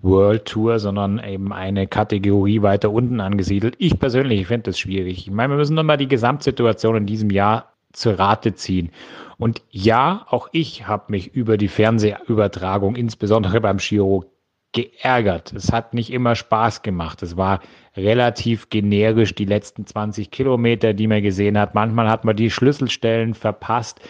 World 0.03 0.45
Tour, 0.45 0.79
sondern 0.79 1.19
eben 1.23 1.51
eine 1.51 1.87
Kategorie 1.87 2.61
weiter 2.61 2.91
unten 2.91 3.19
angesiedelt. 3.19 3.75
Ich 3.79 3.97
persönlich 3.97 4.45
finde 4.47 4.71
das 4.71 4.79
schwierig. 4.79 5.17
Ich 5.19 5.31
meine, 5.31 5.53
wir 5.53 5.57
müssen 5.57 5.75
nochmal 5.75 5.97
die 5.97 6.07
Gesamtsituation 6.07 6.97
in 6.97 7.05
diesem 7.05 7.29
Jahr 7.29 7.73
zur 7.93 8.19
Rate 8.19 8.53
ziehen. 8.53 8.91
Und 9.37 9.61
ja, 9.71 10.25
auch 10.29 10.49
ich 10.51 10.87
habe 10.87 11.05
mich 11.07 11.33
über 11.33 11.57
die 11.57 11.67
Fernsehübertragung, 11.67 12.95
insbesondere 12.95 13.61
beim 13.61 13.77
Giro, 13.77 14.25
geärgert. 14.73 15.53
Es 15.53 15.71
hat 15.71 15.93
nicht 15.93 16.11
immer 16.11 16.35
Spaß 16.35 16.81
gemacht. 16.81 17.21
Es 17.23 17.37
war 17.37 17.61
relativ 17.95 18.69
generisch 18.69 19.35
die 19.35 19.45
letzten 19.45 19.85
20 19.85 20.31
Kilometer, 20.31 20.93
die 20.93 21.07
man 21.07 21.21
gesehen 21.21 21.57
hat. 21.57 21.75
Manchmal 21.75 22.09
hat 22.09 22.25
man 22.25 22.35
die 22.35 22.49
Schlüsselstellen 22.49 23.35
verpasst, 23.35 24.01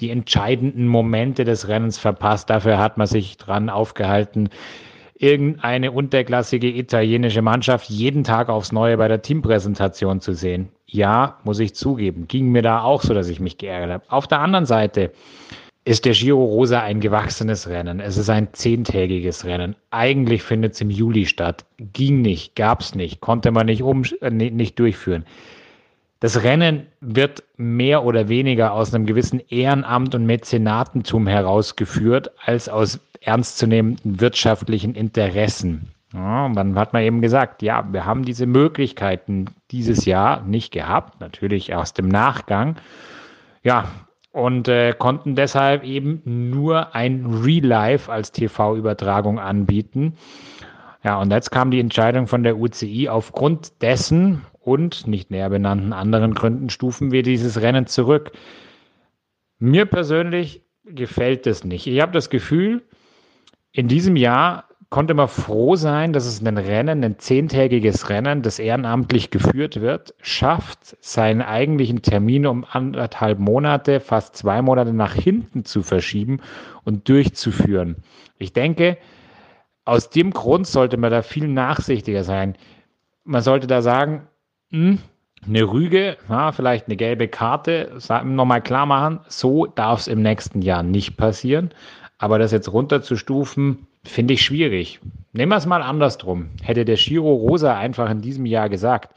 die 0.00 0.10
entscheidenden 0.10 0.86
Momente 0.86 1.44
des 1.44 1.68
Rennens 1.68 1.98
verpasst. 1.98 2.48
Dafür 2.48 2.78
hat 2.78 2.96
man 2.98 3.08
sich 3.08 3.36
dran 3.36 3.68
aufgehalten, 3.68 4.48
irgendeine 5.22 5.92
unterklassige 5.92 6.68
italienische 6.68 7.42
Mannschaft 7.42 7.88
jeden 7.88 8.24
Tag 8.24 8.48
aufs 8.48 8.72
Neue 8.72 8.96
bei 8.96 9.06
der 9.06 9.22
Teampräsentation 9.22 10.20
zu 10.20 10.34
sehen. 10.34 10.68
Ja, 10.84 11.38
muss 11.44 11.60
ich 11.60 11.74
zugeben, 11.74 12.26
ging 12.26 12.50
mir 12.50 12.62
da 12.62 12.82
auch 12.82 13.02
so, 13.02 13.14
dass 13.14 13.28
ich 13.28 13.38
mich 13.38 13.56
geärgert 13.56 13.92
habe. 13.92 14.04
Auf 14.08 14.26
der 14.26 14.40
anderen 14.40 14.66
Seite 14.66 15.12
ist 15.84 16.04
der 16.04 16.12
Giro 16.12 16.44
Rosa 16.44 16.80
ein 16.80 17.00
gewachsenes 17.00 17.68
Rennen. 17.68 18.00
Es 18.00 18.16
ist 18.16 18.30
ein 18.30 18.48
zehntägiges 18.52 19.44
Rennen. 19.44 19.76
Eigentlich 19.90 20.42
findet 20.42 20.74
es 20.74 20.80
im 20.80 20.90
Juli 20.90 21.26
statt. 21.26 21.64
Ging 21.78 22.20
nicht, 22.20 22.56
gab 22.56 22.80
es 22.80 22.96
nicht, 22.96 23.20
konnte 23.20 23.52
man 23.52 23.66
nicht, 23.66 23.82
um, 23.82 24.02
äh, 24.20 24.30
nicht 24.30 24.78
durchführen. 24.78 25.24
Das 26.22 26.44
Rennen 26.44 26.86
wird 27.00 27.42
mehr 27.56 28.04
oder 28.04 28.28
weniger 28.28 28.74
aus 28.74 28.94
einem 28.94 29.06
gewissen 29.06 29.40
Ehrenamt 29.48 30.14
und 30.14 30.24
Mäzenatentum 30.24 31.26
herausgeführt, 31.26 32.30
als 32.46 32.68
aus 32.68 33.00
ernstzunehmenden 33.22 34.20
wirtschaftlichen 34.20 34.94
Interessen. 34.94 35.88
Ja, 36.14 36.48
dann 36.50 36.78
hat 36.78 36.92
man 36.92 37.02
eben 37.02 37.22
gesagt, 37.22 37.60
ja, 37.60 37.84
wir 37.90 38.06
haben 38.06 38.24
diese 38.24 38.46
Möglichkeiten 38.46 39.46
dieses 39.72 40.04
Jahr 40.04 40.42
nicht 40.42 40.72
gehabt, 40.72 41.20
natürlich 41.20 41.74
aus 41.74 41.92
dem 41.92 42.06
Nachgang. 42.06 42.76
Ja, 43.64 43.90
und 44.30 44.68
äh, 44.68 44.94
konnten 44.96 45.34
deshalb 45.34 45.82
eben 45.82 46.22
nur 46.24 46.94
ein 46.94 47.26
Real 47.42 47.66
Life 47.66 48.12
als 48.12 48.30
TV-Übertragung 48.30 49.40
anbieten. 49.40 50.16
Ja, 51.04 51.20
und 51.20 51.32
jetzt 51.32 51.50
kam 51.50 51.70
die 51.70 51.80
Entscheidung 51.80 52.26
von 52.26 52.42
der 52.42 52.58
UCI 52.58 53.08
aufgrund 53.08 53.82
dessen, 53.82 54.42
und 54.64 55.06
nicht 55.06 55.30
näher 55.30 55.50
benannten 55.50 55.92
anderen 55.92 56.34
Gründen 56.34 56.70
stufen 56.70 57.10
wir 57.10 57.22
dieses 57.22 57.60
Rennen 57.60 57.86
zurück. 57.86 58.32
Mir 59.58 59.86
persönlich 59.86 60.62
gefällt 60.84 61.46
es 61.46 61.64
nicht. 61.64 61.86
Ich 61.86 62.00
habe 62.00 62.12
das 62.12 62.30
Gefühl, 62.30 62.82
in 63.72 63.88
diesem 63.88 64.16
Jahr 64.16 64.68
konnte 64.90 65.14
man 65.14 65.28
froh 65.28 65.74
sein, 65.74 66.12
dass 66.12 66.26
es 66.26 66.44
ein 66.44 66.58
Rennen, 66.58 67.02
ein 67.02 67.18
zehntägiges 67.18 68.10
Rennen, 68.10 68.42
das 68.42 68.58
ehrenamtlich 68.58 69.30
geführt 69.30 69.80
wird, 69.80 70.14
schafft, 70.20 70.96
seinen 71.00 71.40
eigentlichen 71.40 72.02
Termin 72.02 72.46
um 72.46 72.66
anderthalb 72.68 73.38
Monate, 73.38 74.00
fast 74.00 74.36
zwei 74.36 74.60
Monate 74.60 74.92
nach 74.92 75.14
hinten 75.14 75.64
zu 75.64 75.82
verschieben 75.82 76.40
und 76.84 77.08
durchzuführen. 77.08 77.96
Ich 78.38 78.52
denke, 78.52 78.98
aus 79.84 80.10
dem 80.10 80.30
Grund 80.32 80.66
sollte 80.66 80.96
man 80.96 81.10
da 81.10 81.22
viel 81.22 81.48
nachsichtiger 81.48 82.24
sein. 82.24 82.56
Man 83.24 83.42
sollte 83.42 83.66
da 83.66 83.82
sagen, 83.82 84.28
hm, 84.70 84.98
eine 85.44 85.62
Rüge, 85.64 86.16
ja, 86.28 86.52
vielleicht 86.52 86.86
eine 86.86 86.96
gelbe 86.96 87.28
Karte, 87.28 87.98
nochmal 88.24 88.62
klar 88.62 88.86
machen, 88.86 89.20
so 89.28 89.66
darf 89.66 90.00
es 90.00 90.08
im 90.08 90.22
nächsten 90.22 90.62
Jahr 90.62 90.82
nicht 90.82 91.16
passieren. 91.16 91.70
Aber 92.18 92.38
das 92.38 92.52
jetzt 92.52 92.72
runterzustufen, 92.72 93.86
finde 94.04 94.34
ich 94.34 94.42
schwierig. 94.42 95.00
Nehmen 95.32 95.50
wir 95.50 95.56
es 95.56 95.66
mal 95.66 95.82
andersrum. 95.82 96.50
Hätte 96.62 96.84
der 96.84 96.96
Giro 96.96 97.32
Rosa 97.32 97.76
einfach 97.76 98.08
in 98.10 98.20
diesem 98.20 98.46
Jahr 98.46 98.68
gesagt, 98.68 99.14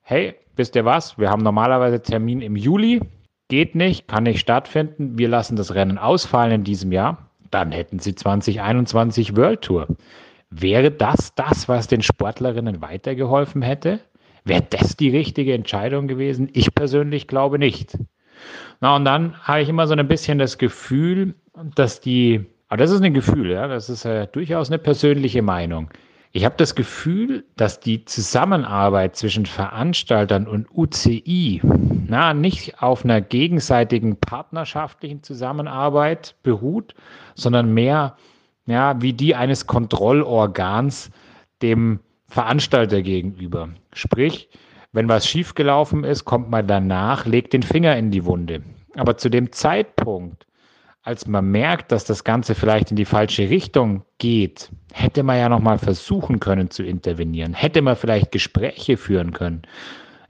hey, 0.00 0.34
wisst 0.56 0.74
ihr 0.74 0.84
was, 0.84 1.18
wir 1.18 1.30
haben 1.30 1.42
normalerweise 1.42 2.02
Termin 2.02 2.40
im 2.40 2.56
Juli, 2.56 3.00
geht 3.48 3.74
nicht, 3.74 4.08
kann 4.08 4.24
nicht 4.24 4.40
stattfinden, 4.40 5.18
wir 5.18 5.28
lassen 5.28 5.56
das 5.56 5.74
Rennen 5.74 5.98
ausfallen 5.98 6.52
in 6.52 6.64
diesem 6.64 6.90
Jahr, 6.90 7.30
dann 7.52 7.70
hätten 7.72 7.98
sie 7.98 8.14
2021 8.14 9.36
World 9.36 9.62
Tour. 9.62 9.88
Wäre 10.50 10.90
das 10.90 11.34
das, 11.34 11.68
was 11.68 11.86
den 11.86 12.02
Sportlerinnen 12.02 12.82
weitergeholfen 12.82 13.62
hätte? 13.62 14.00
Wäre 14.44 14.64
das 14.68 14.96
die 14.96 15.10
richtige 15.10 15.54
Entscheidung 15.54 16.08
gewesen? 16.08 16.50
Ich 16.52 16.74
persönlich 16.74 17.28
glaube 17.28 17.58
nicht. 17.58 17.96
Na, 18.80 18.96
und 18.96 19.04
dann 19.04 19.38
habe 19.42 19.62
ich 19.62 19.68
immer 19.68 19.86
so 19.86 19.94
ein 19.94 20.08
bisschen 20.08 20.38
das 20.38 20.58
Gefühl, 20.58 21.34
dass 21.76 22.00
die, 22.00 22.44
aber 22.68 22.78
das 22.78 22.90
ist 22.90 23.02
ein 23.02 23.14
Gefühl, 23.14 23.52
ja, 23.52 23.68
das 23.68 23.88
ist 23.88 24.04
äh, 24.04 24.26
durchaus 24.26 24.68
eine 24.68 24.78
persönliche 24.78 25.42
Meinung. 25.42 25.90
Ich 26.34 26.46
habe 26.46 26.54
das 26.56 26.74
Gefühl, 26.74 27.44
dass 27.56 27.78
die 27.78 28.06
Zusammenarbeit 28.06 29.16
zwischen 29.16 29.44
Veranstaltern 29.44 30.46
und 30.46 30.66
UCI 30.74 31.60
na, 32.08 32.32
nicht 32.32 32.82
auf 32.82 33.04
einer 33.04 33.20
gegenseitigen 33.20 34.16
partnerschaftlichen 34.16 35.22
Zusammenarbeit 35.22 36.34
beruht, 36.42 36.94
sondern 37.34 37.74
mehr 37.74 38.16
ja, 38.66 39.00
wie 39.02 39.12
die 39.12 39.34
eines 39.34 39.66
Kontrollorgans 39.66 41.10
dem 41.60 42.00
Veranstalter 42.28 43.02
gegenüber. 43.02 43.68
Sprich, 43.92 44.48
wenn 44.92 45.08
was 45.08 45.26
schiefgelaufen 45.26 46.04
ist, 46.04 46.24
kommt 46.24 46.48
man 46.48 46.66
danach, 46.66 47.26
legt 47.26 47.52
den 47.52 47.62
Finger 47.62 47.96
in 47.96 48.10
die 48.10 48.24
Wunde. 48.24 48.62
Aber 48.96 49.18
zu 49.18 49.28
dem 49.28 49.52
Zeitpunkt, 49.52 50.46
als 51.02 51.26
man 51.26 51.50
merkt, 51.50 51.90
dass 51.90 52.04
das 52.04 52.22
Ganze 52.22 52.54
vielleicht 52.54 52.90
in 52.90 52.96
die 52.96 53.04
falsche 53.04 53.50
Richtung 53.50 54.04
geht, 54.18 54.70
hätte 54.92 55.24
man 55.24 55.38
ja 55.38 55.48
nochmal 55.48 55.78
versuchen 55.78 56.38
können 56.38 56.70
zu 56.70 56.84
intervenieren. 56.84 57.54
Hätte 57.54 57.82
man 57.82 57.96
vielleicht 57.96 58.30
Gespräche 58.30 58.96
führen 58.96 59.32
können. 59.32 59.62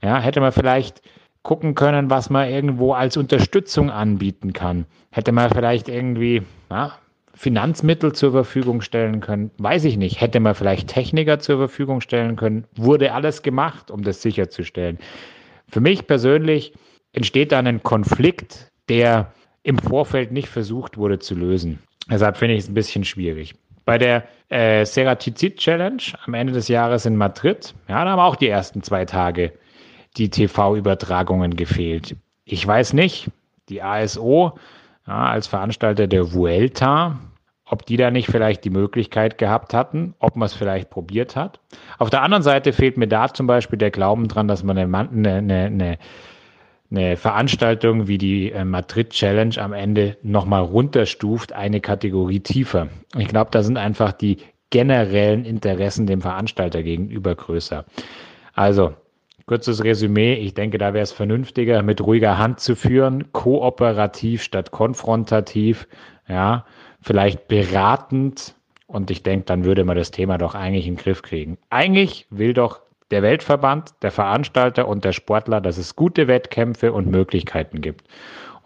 Ja, 0.01 0.19
hätte 0.19 0.41
man 0.41 0.51
vielleicht 0.51 1.01
gucken 1.43 1.75
können, 1.75 2.09
was 2.09 2.29
man 2.29 2.49
irgendwo 2.49 2.93
als 2.93 3.17
Unterstützung 3.17 3.91
anbieten 3.91 4.53
kann. 4.53 4.85
Hätte 5.11 5.31
man 5.31 5.51
vielleicht 5.51 5.89
irgendwie, 5.89 6.41
ja, 6.71 6.93
Finanzmittel 7.35 8.13
zur 8.13 8.31
Verfügung 8.31 8.81
stellen 8.81 9.19
können? 9.19 9.51
Weiß 9.57 9.85
ich 9.85 9.97
nicht. 9.97 10.21
Hätte 10.21 10.39
man 10.39 10.55
vielleicht 10.55 10.87
Techniker 10.89 11.39
zur 11.39 11.57
Verfügung 11.57 12.01
stellen 12.01 12.35
können? 12.35 12.65
Wurde 12.75 13.13
alles 13.13 13.41
gemacht, 13.41 13.91
um 13.91 14.03
das 14.03 14.21
sicherzustellen? 14.21 14.97
Für 15.67 15.81
mich 15.81 16.07
persönlich 16.07 16.73
entsteht 17.11 17.51
dann 17.51 17.67
ein 17.67 17.83
Konflikt, 17.83 18.71
der 18.87 19.33
im 19.63 19.77
Vorfeld 19.79 20.31
nicht 20.31 20.49
versucht 20.49 20.97
wurde 20.97 21.19
zu 21.19 21.35
lösen. 21.35 21.79
Deshalb 22.09 22.37
finde 22.37 22.55
ich 22.55 22.61
es 22.61 22.69
ein 22.69 22.73
bisschen 22.73 23.03
schwierig. 23.03 23.55
Bei 23.85 23.97
der 23.97 24.23
äh, 24.49 24.85
Ceratizid 24.85 25.57
Challenge 25.57 26.01
am 26.25 26.33
Ende 26.33 26.53
des 26.53 26.67
Jahres 26.67 27.05
in 27.05 27.17
Madrid, 27.17 27.73
ja, 27.87 28.03
da 28.03 28.11
haben 28.11 28.19
auch 28.19 28.35
die 28.35 28.47
ersten 28.47 28.81
zwei 28.83 29.05
Tage 29.05 29.53
die 30.17 30.29
TV-Übertragungen 30.29 31.55
gefehlt. 31.55 32.15
Ich 32.45 32.65
weiß 32.65 32.93
nicht, 32.93 33.29
die 33.69 33.81
ASO 33.81 34.57
ja, 35.07 35.25
als 35.25 35.47
Veranstalter 35.47 36.07
der 36.07 36.33
Vuelta, 36.33 37.19
ob 37.65 37.85
die 37.85 37.97
da 37.97 38.11
nicht 38.11 38.27
vielleicht 38.27 38.63
die 38.63 38.69
Möglichkeit 38.69 39.37
gehabt 39.37 39.73
hatten, 39.73 40.13
ob 40.19 40.35
man 40.35 40.45
es 40.45 40.53
vielleicht 40.53 40.89
probiert 40.89 41.35
hat. 41.35 41.59
Auf 41.97 42.09
der 42.09 42.21
anderen 42.21 42.43
Seite 42.43 42.73
fehlt 42.73 42.97
mir 42.97 43.07
da 43.07 43.33
zum 43.33 43.47
Beispiel 43.47 43.79
der 43.79 43.91
Glauben 43.91 44.27
dran, 44.27 44.47
dass 44.47 44.63
man 44.63 44.77
eine, 44.77 45.09
eine, 45.09 45.65
eine, 45.65 45.97
eine 46.93 47.17
Veranstaltung 47.17 48.07
wie 48.07 48.17
die 48.17 48.51
äh, 48.51 48.63
Madrid 48.63 49.09
Challenge 49.09 49.57
am 49.57 49.73
Ende 49.73 50.17
nochmal 50.21 50.61
runterstuft, 50.61 51.53
eine 51.53 51.81
Kategorie 51.81 52.39
tiefer. 52.39 52.89
Ich 53.17 53.27
glaube, 53.27 53.51
da 53.51 53.63
sind 53.63 53.77
einfach 53.77 54.11
die 54.11 54.37
generellen 54.69 55.45
Interessen 55.45 56.07
dem 56.07 56.21
Veranstalter 56.21 56.83
gegenüber 56.83 57.35
größer. 57.35 57.85
Also, 58.53 58.93
Kurzes 59.45 59.83
Resümee, 59.83 60.35
ich 60.35 60.53
denke, 60.53 60.77
da 60.77 60.93
wäre 60.93 61.03
es 61.03 61.11
vernünftiger, 61.11 61.81
mit 61.83 61.99
ruhiger 61.99 62.37
Hand 62.37 62.61
zu 62.61 62.77
führen, 62.77 63.31
kooperativ 63.33 64.41
statt 64.41 64.71
konfrontativ, 64.71 65.85
ja, 66.29 66.65
vielleicht 67.01 67.49
beratend. 67.49 68.55
Und 68.87 69.11
ich 69.11 69.21
denke, 69.21 69.45
dann 69.45 69.65
würde 69.65 69.83
man 69.83 69.97
das 69.97 70.11
Thema 70.11 70.37
doch 70.37 70.55
eigentlich 70.55 70.87
in 70.87 70.95
den 70.95 71.01
Griff 71.01 71.23
kriegen. 71.23 71.57
Eigentlich 71.69 72.25
will 72.29 72.53
doch 72.53 72.82
der 73.13 73.21
Weltverband, 73.21 73.93
der 74.01 74.09
Veranstalter 74.09 74.87
und 74.87 75.05
der 75.05 75.13
Sportler, 75.13 75.61
dass 75.61 75.77
es 75.77 75.95
gute 75.95 76.27
Wettkämpfe 76.27 76.91
und 76.91 77.11
Möglichkeiten 77.11 77.79
gibt. 77.79 78.07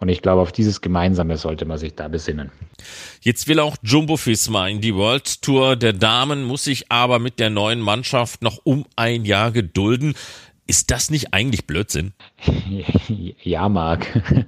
Und 0.00 0.08
ich 0.08 0.22
glaube, 0.22 0.40
auf 0.40 0.52
dieses 0.52 0.80
Gemeinsame 0.80 1.36
sollte 1.36 1.66
man 1.66 1.76
sich 1.76 1.94
da 1.94 2.08
besinnen. 2.08 2.50
Jetzt 3.20 3.46
will 3.46 3.60
auch 3.60 3.76
Jumbo 3.82 4.16
Fisma 4.16 4.66
in 4.68 4.80
die 4.80 4.94
World 4.94 5.42
Tour 5.42 5.76
der 5.76 5.92
Damen, 5.92 6.44
muss 6.44 6.64
sich 6.64 6.90
aber 6.90 7.18
mit 7.18 7.38
der 7.38 7.50
neuen 7.50 7.80
Mannschaft 7.80 8.40
noch 8.42 8.60
um 8.64 8.86
ein 8.96 9.26
Jahr 9.26 9.50
gedulden. 9.50 10.14
Ist 10.66 10.90
das 10.90 11.10
nicht 11.10 11.34
eigentlich 11.34 11.66
Blödsinn? 11.66 12.14
Ja, 13.42 13.68
Marc. 13.68 14.06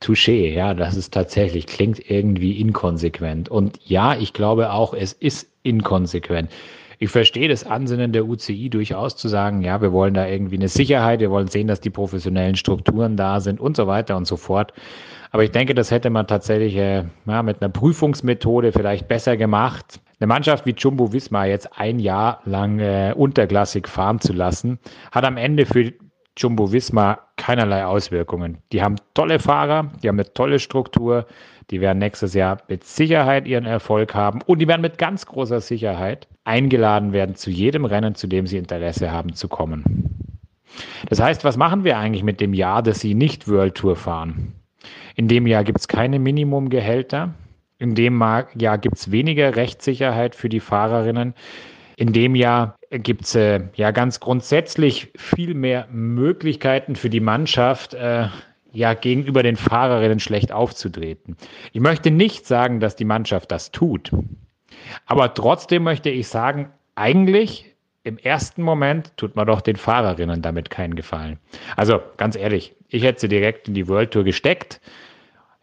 Touché, 0.00 0.52
ja, 0.52 0.74
das 0.74 0.96
ist 0.96 1.12
tatsächlich, 1.12 1.66
klingt 1.66 2.10
irgendwie 2.10 2.60
inkonsequent. 2.60 3.48
Und 3.48 3.78
ja, 3.84 4.16
ich 4.16 4.32
glaube 4.32 4.72
auch, 4.72 4.92
es 4.92 5.12
ist 5.12 5.48
inkonsequent. 5.62 6.50
Ich 6.98 7.10
verstehe 7.10 7.48
das 7.48 7.64
Ansinnen 7.64 8.12
der 8.12 8.26
UCI 8.26 8.70
durchaus 8.70 9.16
zu 9.16 9.28
sagen, 9.28 9.60
ja, 9.62 9.82
wir 9.82 9.92
wollen 9.92 10.14
da 10.14 10.26
irgendwie 10.26 10.56
eine 10.56 10.68
Sicherheit, 10.68 11.20
wir 11.20 11.30
wollen 11.30 11.48
sehen, 11.48 11.66
dass 11.66 11.80
die 11.80 11.90
professionellen 11.90 12.56
Strukturen 12.56 13.16
da 13.16 13.40
sind 13.40 13.60
und 13.60 13.76
so 13.76 13.86
weiter 13.86 14.16
und 14.16 14.26
so 14.26 14.36
fort. 14.36 14.72
Aber 15.30 15.44
ich 15.44 15.50
denke, 15.50 15.74
das 15.74 15.90
hätte 15.90 16.08
man 16.08 16.26
tatsächlich 16.26 16.76
äh, 16.76 17.04
ja, 17.26 17.42
mit 17.42 17.60
einer 17.60 17.70
Prüfungsmethode 17.70 18.72
vielleicht 18.72 19.08
besser 19.08 19.36
gemacht. 19.36 20.00
Eine 20.18 20.28
Mannschaft 20.28 20.64
wie 20.64 20.74
Jumbo 20.76 21.12
Visma 21.12 21.44
jetzt 21.44 21.78
ein 21.78 21.98
Jahr 21.98 22.40
lang 22.46 22.78
äh, 22.78 23.12
unterklassig 23.14 23.86
fahren 23.88 24.18
zu 24.18 24.32
lassen, 24.32 24.78
hat 25.12 25.24
am 25.24 25.36
Ende 25.36 25.66
für 25.66 25.92
Jumbo 26.38 26.72
Visma 26.72 27.18
keinerlei 27.46 27.86
Auswirkungen. 27.86 28.58
Die 28.72 28.82
haben 28.82 28.96
tolle 29.14 29.38
Fahrer, 29.38 29.92
die 30.02 30.08
haben 30.08 30.16
eine 30.16 30.32
tolle 30.32 30.58
Struktur, 30.58 31.26
die 31.70 31.80
werden 31.80 32.00
nächstes 32.00 32.34
Jahr 32.34 32.58
mit 32.66 32.82
Sicherheit 32.82 33.46
ihren 33.46 33.66
Erfolg 33.66 34.16
haben 34.16 34.40
und 34.46 34.58
die 34.58 34.66
werden 34.66 34.82
mit 34.82 34.98
ganz 34.98 35.26
großer 35.26 35.60
Sicherheit 35.60 36.26
eingeladen 36.42 37.12
werden 37.12 37.36
zu 37.36 37.50
jedem 37.50 37.84
Rennen, 37.84 38.16
zu 38.16 38.26
dem 38.26 38.48
sie 38.48 38.56
Interesse 38.56 39.12
haben 39.12 39.32
zu 39.34 39.46
kommen. 39.46 39.84
Das 41.08 41.20
heißt, 41.20 41.44
was 41.44 41.56
machen 41.56 41.84
wir 41.84 41.98
eigentlich 41.98 42.24
mit 42.24 42.40
dem 42.40 42.52
Jahr, 42.52 42.82
dass 42.82 42.98
sie 42.98 43.14
nicht 43.14 43.46
World 43.46 43.76
Tour 43.76 43.94
fahren? 43.94 44.52
In 45.14 45.28
dem 45.28 45.46
Jahr 45.46 45.62
gibt 45.62 45.78
es 45.78 45.86
keine 45.86 46.18
Minimumgehälter. 46.18 47.32
In 47.78 47.94
dem 47.94 48.20
Jahr 48.56 48.78
gibt 48.78 48.96
es 48.96 49.12
weniger 49.12 49.54
Rechtssicherheit 49.54 50.34
für 50.34 50.48
die 50.48 50.60
Fahrerinnen. 50.60 51.32
In 51.96 52.12
dem 52.12 52.34
Jahr 52.34 52.75
gibt 52.90 53.24
es 53.24 53.34
äh, 53.34 53.60
ja 53.74 53.90
ganz 53.90 54.20
grundsätzlich 54.20 55.12
viel 55.16 55.54
mehr 55.54 55.86
Möglichkeiten 55.90 56.96
für 56.96 57.10
die 57.10 57.20
Mannschaft, 57.20 57.94
äh, 57.94 58.28
ja 58.72 58.94
gegenüber 58.94 59.42
den 59.42 59.56
Fahrerinnen 59.56 60.20
schlecht 60.20 60.52
aufzutreten. 60.52 61.36
Ich 61.72 61.80
möchte 61.80 62.10
nicht 62.10 62.46
sagen, 62.46 62.80
dass 62.80 62.94
die 62.94 63.04
Mannschaft 63.04 63.50
das 63.50 63.72
tut. 63.72 64.12
Aber 65.06 65.34
trotzdem 65.34 65.82
möchte 65.82 66.10
ich 66.10 66.28
sagen, 66.28 66.70
eigentlich 66.94 67.74
im 68.04 68.18
ersten 68.18 68.62
Moment 68.62 69.16
tut 69.16 69.34
man 69.34 69.46
doch 69.46 69.60
den 69.60 69.76
Fahrerinnen 69.76 70.42
damit 70.42 70.70
keinen 70.70 70.94
Gefallen. 70.94 71.38
Also 71.74 72.00
ganz 72.18 72.36
ehrlich, 72.36 72.74
ich 72.88 73.02
hätte 73.02 73.22
sie 73.22 73.28
direkt 73.28 73.66
in 73.66 73.74
die 73.74 73.88
World 73.88 74.12
Tour 74.12 74.22
gesteckt, 74.22 74.80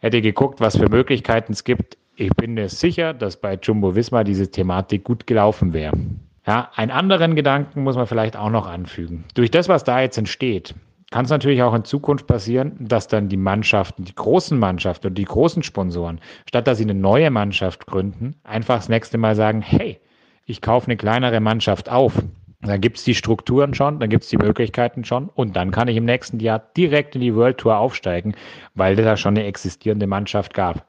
hätte 0.00 0.20
geguckt, 0.20 0.60
was 0.60 0.76
für 0.76 0.88
Möglichkeiten 0.88 1.52
es 1.52 1.64
gibt. 1.64 1.96
Ich 2.16 2.30
bin 2.30 2.54
mir 2.54 2.68
sicher, 2.68 3.14
dass 3.14 3.40
bei 3.40 3.54
Jumbo 3.54 3.94
Visma 3.94 4.24
diese 4.24 4.50
Thematik 4.50 5.04
gut 5.04 5.26
gelaufen 5.26 5.72
wäre. 5.72 5.96
Ja, 6.46 6.70
einen 6.74 6.90
anderen 6.90 7.34
Gedanken 7.34 7.82
muss 7.82 7.96
man 7.96 8.06
vielleicht 8.06 8.36
auch 8.36 8.50
noch 8.50 8.66
anfügen. 8.66 9.24
Durch 9.34 9.50
das, 9.50 9.68
was 9.68 9.84
da 9.84 10.00
jetzt 10.00 10.18
entsteht, 10.18 10.74
kann 11.10 11.24
es 11.24 11.30
natürlich 11.30 11.62
auch 11.62 11.74
in 11.74 11.84
Zukunft 11.84 12.26
passieren, 12.26 12.76
dass 12.80 13.08
dann 13.08 13.28
die 13.28 13.36
Mannschaften, 13.36 14.04
die 14.04 14.14
großen 14.14 14.58
Mannschaften 14.58 15.06
und 15.06 15.14
die 15.14 15.24
großen 15.24 15.62
Sponsoren, 15.62 16.20
statt 16.46 16.66
dass 16.66 16.78
sie 16.78 16.84
eine 16.84 16.94
neue 16.94 17.30
Mannschaft 17.30 17.86
gründen, 17.86 18.34
einfach 18.42 18.76
das 18.76 18.88
nächste 18.88 19.16
Mal 19.16 19.36
sagen, 19.36 19.62
hey, 19.62 20.00
ich 20.44 20.60
kaufe 20.60 20.88
eine 20.88 20.96
kleinere 20.96 21.40
Mannschaft 21.40 21.88
auf. 21.88 22.22
Dann 22.60 22.80
gibt 22.80 22.96
es 22.96 23.04
die 23.04 23.14
Strukturen 23.14 23.74
schon, 23.74 24.00
dann 24.00 24.08
gibt 24.08 24.24
es 24.24 24.30
die 24.30 24.38
Möglichkeiten 24.38 25.04
schon 25.04 25.28
und 25.28 25.54
dann 25.54 25.70
kann 25.70 25.88
ich 25.88 25.96
im 25.96 26.04
nächsten 26.06 26.40
Jahr 26.40 26.58
direkt 26.76 27.14
in 27.14 27.20
die 27.20 27.34
World 27.34 27.58
Tour 27.58 27.76
aufsteigen, 27.76 28.34
weil 28.74 28.96
da 28.96 29.16
schon 29.16 29.36
eine 29.36 29.46
existierende 29.46 30.06
Mannschaft 30.06 30.52
gab. 30.52 30.86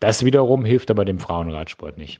Das 0.00 0.24
wiederum 0.24 0.64
hilft 0.64 0.90
aber 0.90 1.04
dem 1.04 1.18
Frauenradsport 1.18 1.98
nicht. 1.98 2.18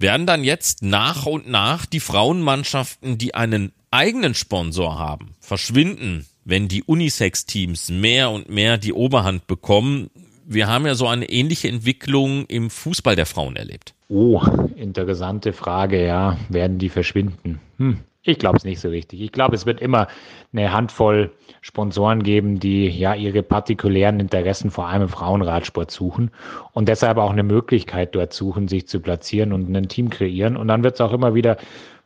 Werden 0.00 0.26
dann 0.26 0.44
jetzt 0.44 0.82
nach 0.82 1.26
und 1.26 1.48
nach 1.48 1.84
die 1.84 1.98
Frauenmannschaften, 1.98 3.18
die 3.18 3.34
einen 3.34 3.72
eigenen 3.90 4.34
Sponsor 4.34 4.96
haben, 4.96 5.34
verschwinden, 5.40 6.24
wenn 6.44 6.68
die 6.68 6.84
Unisex-Teams 6.84 7.90
mehr 7.90 8.30
und 8.30 8.48
mehr 8.48 8.78
die 8.78 8.92
Oberhand 8.92 9.48
bekommen. 9.48 10.08
Wir 10.46 10.68
haben 10.68 10.86
ja 10.86 10.94
so 10.94 11.08
eine 11.08 11.28
ähnliche 11.28 11.66
Entwicklung 11.66 12.46
im 12.46 12.70
Fußball 12.70 13.16
der 13.16 13.26
Frauen 13.26 13.56
erlebt. 13.56 13.94
Oh, 14.08 14.40
interessante 14.76 15.52
Frage, 15.52 16.06
ja. 16.06 16.38
Werden 16.48 16.78
die 16.78 16.90
verschwinden? 16.90 17.60
Hm. 17.78 17.98
Ich 18.22 18.38
glaube 18.38 18.56
es 18.56 18.64
nicht 18.64 18.80
so 18.80 18.88
richtig. 18.88 19.20
Ich 19.20 19.32
glaube, 19.32 19.54
es 19.54 19.64
wird 19.64 19.80
immer 19.80 20.08
eine 20.52 20.72
Handvoll 20.72 21.32
Sponsoren 21.60 22.22
geben, 22.22 22.58
die 22.58 22.88
ja 22.88 23.14
ihre 23.14 23.42
partikulären 23.42 24.20
Interessen 24.20 24.70
vor 24.70 24.88
allem 24.88 25.02
im 25.02 25.08
Frauenradsport 25.08 25.90
suchen 25.90 26.30
und 26.72 26.88
deshalb 26.88 27.18
auch 27.18 27.30
eine 27.30 27.42
Möglichkeit 27.42 28.14
dort 28.14 28.32
suchen, 28.32 28.68
sich 28.68 28.88
zu 28.88 29.00
platzieren 29.00 29.52
und 29.52 29.74
ein 29.74 29.88
Team 29.88 30.10
kreieren. 30.10 30.56
Und 30.56 30.68
dann 30.68 30.82
wird 30.82 30.94
es 30.94 31.00
auch 31.00 31.12
immer 31.12 31.34
wieder 31.34 31.58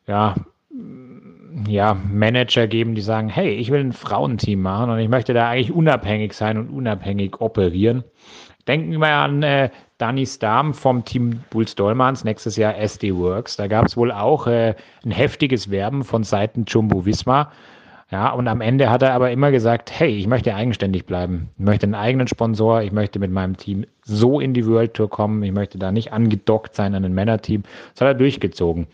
ja, 0.07 0.35
ja, 1.69 1.95
Manager 1.95 2.67
geben, 2.67 2.95
die 2.95 3.03
sagen, 3.03 3.29
hey, 3.29 3.55
ich 3.55 3.71
will 3.71 3.81
ein 3.81 3.93
Frauenteam 3.93 4.61
machen 4.61 4.91
und 4.91 4.99
ich 4.99 5.09
möchte 5.09 5.35
da 5.35 5.49
eigentlich 5.49 5.73
unabhängig 5.73 6.35
sein 6.35 6.59
und 6.59 6.71
unabhängig 6.71 7.41
operieren. 7.41 8.05
Denken 8.69 8.99
wir 8.99 9.09
an 9.09 9.43
äh, 9.43 9.71
Danny 9.99 10.27
Starm 10.27 10.73
vom 10.73 11.05
Team 11.05 11.43
Bulls 11.51 11.75
Dollmans, 11.75 12.25
nächstes 12.25 12.57
Jahr 12.57 12.77
SD 12.77 13.15
Works. 13.17 13.57
Da 13.57 13.67
gab 13.67 13.87
es 13.87 13.97
wohl 13.97 14.13
auch 14.13 14.47
äh, 14.47 14.75
ein 15.05 15.11
heftiges 15.11 15.71
Werben 15.71 16.05
von 16.05 16.23
Seiten 16.23 16.65
Jumbo 16.67 17.05
Visma. 17.05 17.51
Ja, 18.13 18.31
und 18.31 18.47
am 18.47 18.61
Ende 18.61 18.91
hat 18.91 19.03
er 19.03 19.15
aber 19.15 19.31
immer 19.31 19.51
gesagt, 19.51 19.91
hey, 19.91 20.15
ich 20.15 20.27
möchte 20.27 20.55
eigenständig 20.55 21.07
bleiben. 21.07 21.49
Ich 21.57 21.65
möchte 21.65 21.87
einen 21.87 21.95
eigenen 21.95 22.29
Sponsor. 22.29 22.83
Ich 22.83 22.93
möchte 22.93 23.19
mit 23.19 23.31
meinem 23.31 23.57
Team 23.57 23.87
so 24.03 24.39
in 24.39 24.53
die 24.53 24.67
World 24.67 24.93
Tour 24.95 25.09
kommen. 25.09 25.43
Ich 25.43 25.53
möchte 25.53 25.79
da 25.79 25.91
nicht 25.91 26.13
angedockt 26.13 26.77
sein 26.77 26.95
an 26.95 27.07
ein 27.07 27.15
Männerteam. 27.15 27.63
Das 27.95 28.03
hat 28.03 28.09
er 28.09 28.15
durchgezogen. 28.15 28.87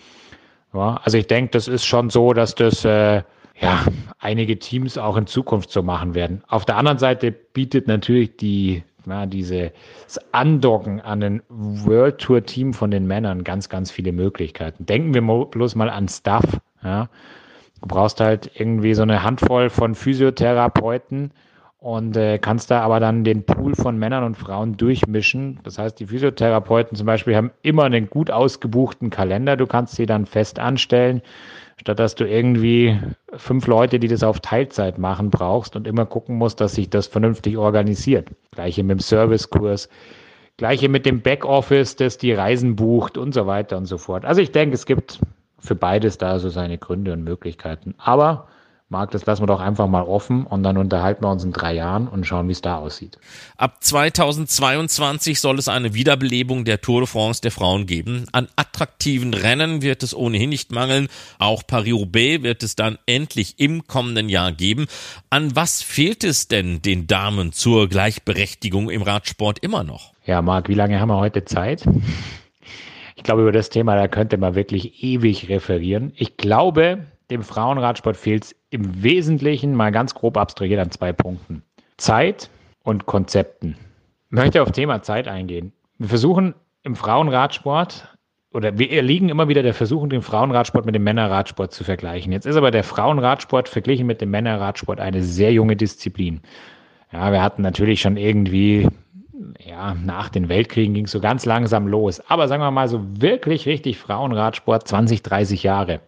Ja, 0.73 1.01
also 1.03 1.19
ich 1.19 1.27
denke, 1.27 1.51
das 1.51 1.67
ist 1.67 1.85
schon 1.85 2.11
so, 2.11 2.33
dass 2.33 2.55
das 2.55 2.85
äh, 2.85 3.23
ja 3.61 3.85
einige 4.21 4.59
Teams 4.59 4.97
auch 4.97 5.17
in 5.17 5.27
Zukunft 5.27 5.73
so 5.73 5.83
machen 5.83 6.15
werden. 6.15 6.45
Auf 6.47 6.65
der 6.65 6.77
anderen 6.77 6.99
Seite 6.99 7.33
bietet 7.33 7.89
natürlich 7.89 8.37
die 8.37 8.85
ja, 9.07 9.27
dieses 9.27 9.71
Andocken 10.33 11.01
an 11.01 11.23
ein 11.23 11.43
World 11.49 12.19
Tour 12.19 12.45
Team 12.45 12.75
von 12.75 12.91
den 12.91 13.07
Männern 13.07 13.45
ganz, 13.45 13.69
ganz 13.69 13.91
viele 13.91 14.13
Möglichkeiten. 14.13 14.87
Denken 14.87 15.15
wir 15.15 15.23
bloß 15.47 15.75
mal 15.75 15.91
an 15.91 16.09
Stuff. 16.09 16.45
Ja. 16.83 17.09
Du 17.81 17.89
brauchst 17.89 18.21
halt 18.21 18.51
irgendwie 18.55 18.95
so 18.95 19.03
eine 19.03 19.23
Handvoll 19.23 19.71
von 19.71 19.95
Physiotherapeuten, 19.95 21.33
und 21.81 22.17
äh, 22.17 22.39
kannst 22.39 22.71
da 22.73 22.81
aber 22.81 22.99
dann 22.99 23.23
den 23.23 23.45
Pool 23.45 23.75
von 23.77 23.99
Männern 23.99 24.25
und 24.25 24.37
Frauen 24.37 24.77
durchmischen. 24.77 25.61
Das 25.63 25.79
heißt, 25.79 25.99
die 26.01 26.07
Physiotherapeuten 26.07 26.97
zum 26.97 27.07
Beispiel 27.07 27.37
haben 27.37 27.53
immer 27.63 27.85
einen 27.85 28.11
gut 28.11 28.31
ausgebuchten 28.31 29.11
Kalender. 29.11 29.57
Du 29.57 29.67
kannst 29.67 29.95
sie 29.95 30.07
dann 30.07 30.27
fest 30.27 30.59
anstellen, 30.59 31.23
statt 31.77 32.01
dass 32.01 32.17
du 32.17 32.25
irgendwie 32.25 32.99
fünf 33.39 33.67
Leute, 33.67 33.99
die 33.99 34.09
das 34.09 34.23
auf 34.23 34.41
Teilzeit 34.41 34.99
machen, 34.99 35.31
brauchst 35.31 35.77
und 35.77 35.87
immer 35.87 36.07
gucken 36.07 36.37
musst, 36.37 36.61
dass 36.61 36.75
sich 36.75 36.91
das 36.91 37.07
vernünftig 37.07 37.57
organisiert. 37.57 38.29
Gleiche 38.53 38.83
mit 38.83 38.99
dem 38.99 39.01
Servicekurs. 39.01 39.89
Gleiche 40.57 40.89
mit 40.89 41.07
dem 41.07 41.23
Backoffice, 41.23 41.97
das 41.97 42.19
die 42.19 42.33
Reisen 42.33 42.77
bucht 42.77 43.17
und 43.17 43.33
so 43.33 43.47
weiter 43.47 43.77
und 43.77 43.87
so 43.87 43.97
fort. 43.97 44.25
Also 44.25 44.41
ich 44.41 44.51
denke, 44.51 44.75
es 44.75 44.87
gibt 44.87 45.21
für 45.61 45.77
beides 45.77 46.19
da 46.19 46.39
so 46.39 46.49
seine 46.49 46.79
Gründe 46.79 47.13
und 47.13 47.23
Möglichkeiten. 47.23 47.95
Aber 47.97 48.49
Marc, 48.91 49.11
das 49.11 49.27
lassen 49.27 49.43
wir 49.43 49.47
doch 49.47 49.61
einfach 49.61 49.87
mal 49.87 50.05
offen 50.05 50.47
und 50.47 50.63
dann 50.63 50.79
unterhalten 50.79 51.23
wir 51.23 51.31
uns 51.31 51.45
in 51.45 51.53
drei 51.53 51.75
Jahren 51.75 52.09
und 52.09 52.27
schauen, 52.27 52.49
wie 52.49 52.53
es 52.53 52.63
da 52.63 52.77
aussieht. 52.77 53.19
Ab 53.59 53.85
2022 53.85 55.41
soll 55.41 55.59
es 55.59 55.69
eine 55.69 55.93
Wiederbelebung 55.93 56.65
der 56.65 56.81
Tour 56.81 57.03
de 57.03 57.07
France 57.07 57.43
der 57.43 57.51
Frauen 57.51 57.85
geben. 57.85 58.25
An 58.33 58.49
attraktiven 58.57 59.35
Rennen 59.35 59.83
wird 59.83 60.03
es 60.03 60.15
ohnehin 60.15 60.49
nicht 60.49 60.73
mangeln. 60.73 61.09
Auch 61.39 61.67
Paris-Roubaix 61.67 62.43
wird 62.43 62.63
es 62.63 62.77
dann 62.77 62.97
endlich 63.05 63.61
im 63.61 63.87
kommenden 63.87 64.31
Jahr 64.31 64.53
geben. 64.53 64.87
An 65.29 65.55
was 65.55 65.83
fehlt 65.83 66.25
es 66.25 66.49
denn 66.49 66.81
den 66.81 67.07
Damen 67.07 67.53
zur 67.53 67.91
Gleichberechtigung 67.91 68.89
im 68.89 69.03
Radsport 69.03 69.59
immer 69.59 69.85
noch? 69.85 70.15
Ja, 70.25 70.41
Marc, 70.41 70.71
wie 70.71 70.75
lange 70.75 70.99
haben 70.99 71.11
wir 71.11 71.19
heute 71.19 71.45
Zeit? 71.45 71.85
Ich 73.17 73.23
glaube, 73.23 73.43
über 73.43 73.53
das 73.53 73.69
Thema, 73.69 73.97
da 73.97 74.09
könnte 74.09 74.39
man 74.39 74.55
wirklich 74.55 75.03
ewig 75.03 75.51
referieren. 75.51 76.13
Ich 76.17 76.39
glaube, 76.39 77.05
dem 77.31 77.43
Frauenradsport 77.43 78.17
fehlt 78.17 78.45
es 78.45 78.57
im 78.71 79.03
Wesentlichen 79.03 79.75
mal 79.75 79.93
ganz 79.93 80.15
grob 80.15 80.37
abstrahiert 80.37 80.81
an 80.81 80.91
zwei 80.91 81.13
Punkten. 81.13 81.63
Zeit 81.97 82.49
und 82.83 83.07
Konzepten. 83.07 83.77
Ich 84.31 84.33
möchte 84.33 84.63
auf 84.63 84.73
Thema 84.73 85.03
Zeit 85.03 85.29
eingehen. 85.29 85.73
Wir 85.99 86.09
versuchen 86.09 86.55
im 86.83 86.97
Frauenradsport 86.97 88.09
oder 88.53 88.79
wir 88.79 88.91
erliegen 88.93 89.29
immer 89.29 89.49
wieder 89.49 89.63
der 89.63 89.75
Versuchung, 89.75 90.09
den 90.09 90.23
Frauenradsport 90.23 90.87
mit 90.87 90.95
dem 90.95 91.05
Männerradsport 91.05 91.73
zu 91.73 91.85
vergleichen. 91.85 92.33
Jetzt 92.33 92.47
ist 92.47 92.57
aber 92.57 92.71
der 92.71 92.85
Frauenradsport 92.85 93.69
verglichen 93.69 94.07
mit 94.07 94.21
dem 94.21 94.31
Männerradsport 94.31 95.01
eine 95.01 95.23
sehr 95.23 95.53
junge 95.53 95.77
Disziplin. 95.77 96.41
Ja, 97.13 97.31
wir 97.33 97.43
hatten 97.43 97.63
natürlich 97.63 98.01
schon 98.01 98.17
irgendwie, 98.17 98.89
ja, 99.65 99.95
nach 99.95 100.29
den 100.29 100.49
Weltkriegen 100.49 100.95
ging 100.95 101.05
es 101.05 101.11
so 101.11 101.21
ganz 101.21 101.45
langsam 101.45 101.87
los. 101.89 102.21
Aber 102.29 102.49
sagen 102.49 102.63
wir 102.63 102.71
mal 102.71 102.89
so 102.89 103.01
wirklich 103.21 103.67
richtig 103.67 103.99
Frauenradsport 103.99 104.89
20, 104.89 105.23
30 105.23 105.63
Jahre. 105.63 106.01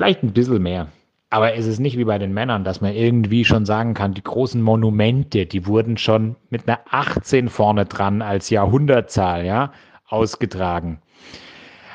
Vielleicht 0.00 0.22
ein 0.22 0.32
bisschen 0.32 0.62
mehr. 0.62 0.86
Aber 1.28 1.52
es 1.52 1.66
ist 1.66 1.78
nicht 1.78 1.98
wie 1.98 2.06
bei 2.06 2.16
den 2.16 2.32
Männern, 2.32 2.64
dass 2.64 2.80
man 2.80 2.94
irgendwie 2.94 3.44
schon 3.44 3.66
sagen 3.66 3.92
kann, 3.92 4.14
die 4.14 4.24
großen 4.24 4.62
Monumente, 4.62 5.44
die 5.44 5.66
wurden 5.66 5.98
schon 5.98 6.36
mit 6.48 6.66
einer 6.66 6.80
18 6.88 7.50
vorne 7.50 7.84
dran 7.84 8.22
als 8.22 8.48
Jahrhundertzahl, 8.48 9.44
ja, 9.44 9.74
ausgetragen. 10.06 11.02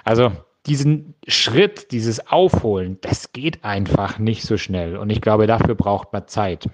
Also 0.03 0.31
diesen 0.67 1.15
Schritt, 1.27 1.91
dieses 1.91 2.27
Aufholen, 2.27 2.99
das 3.01 3.33
geht 3.33 3.65
einfach 3.65 4.19
nicht 4.19 4.43
so 4.43 4.55
schnell. 4.57 4.97
Und 4.97 5.09
ich 5.09 5.19
glaube, 5.19 5.47
dafür 5.47 5.73
braucht 5.73 6.13
man 6.13 6.27
Zeit. 6.27 6.69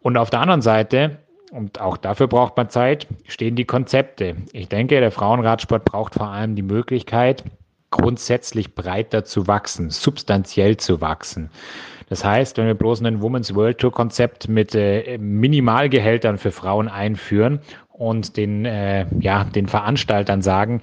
Und 0.00 0.16
auf 0.16 0.30
der 0.30 0.40
anderen 0.40 0.62
Seite, 0.62 1.18
und 1.52 1.80
auch 1.80 1.96
dafür 1.96 2.26
braucht 2.26 2.56
man 2.56 2.70
Zeit, 2.70 3.06
stehen 3.28 3.54
die 3.54 3.66
Konzepte. 3.66 4.34
Ich 4.52 4.68
denke, 4.68 4.98
der 4.98 5.12
Frauenradsport 5.12 5.84
braucht 5.84 6.14
vor 6.14 6.26
allem 6.26 6.56
die 6.56 6.62
Möglichkeit, 6.62 7.44
grundsätzlich 7.90 8.74
breiter 8.74 9.24
zu 9.24 9.46
wachsen, 9.46 9.90
substanziell 9.90 10.76
zu 10.76 11.00
wachsen. 11.00 11.50
Das 12.08 12.24
heißt, 12.24 12.56
wenn 12.56 12.66
wir 12.66 12.74
bloß 12.74 13.02
ein 13.02 13.20
Women's 13.20 13.54
World 13.54 13.78
Tour 13.78 13.92
Konzept 13.92 14.48
mit 14.48 14.74
äh, 14.74 15.18
Minimalgehältern 15.18 16.38
für 16.38 16.52
Frauen 16.52 16.88
einführen 16.88 17.60
und 17.92 18.36
den, 18.36 18.64
äh, 18.64 19.06
ja, 19.20 19.44
den 19.44 19.68
Veranstaltern 19.68 20.40
sagen, 20.40 20.80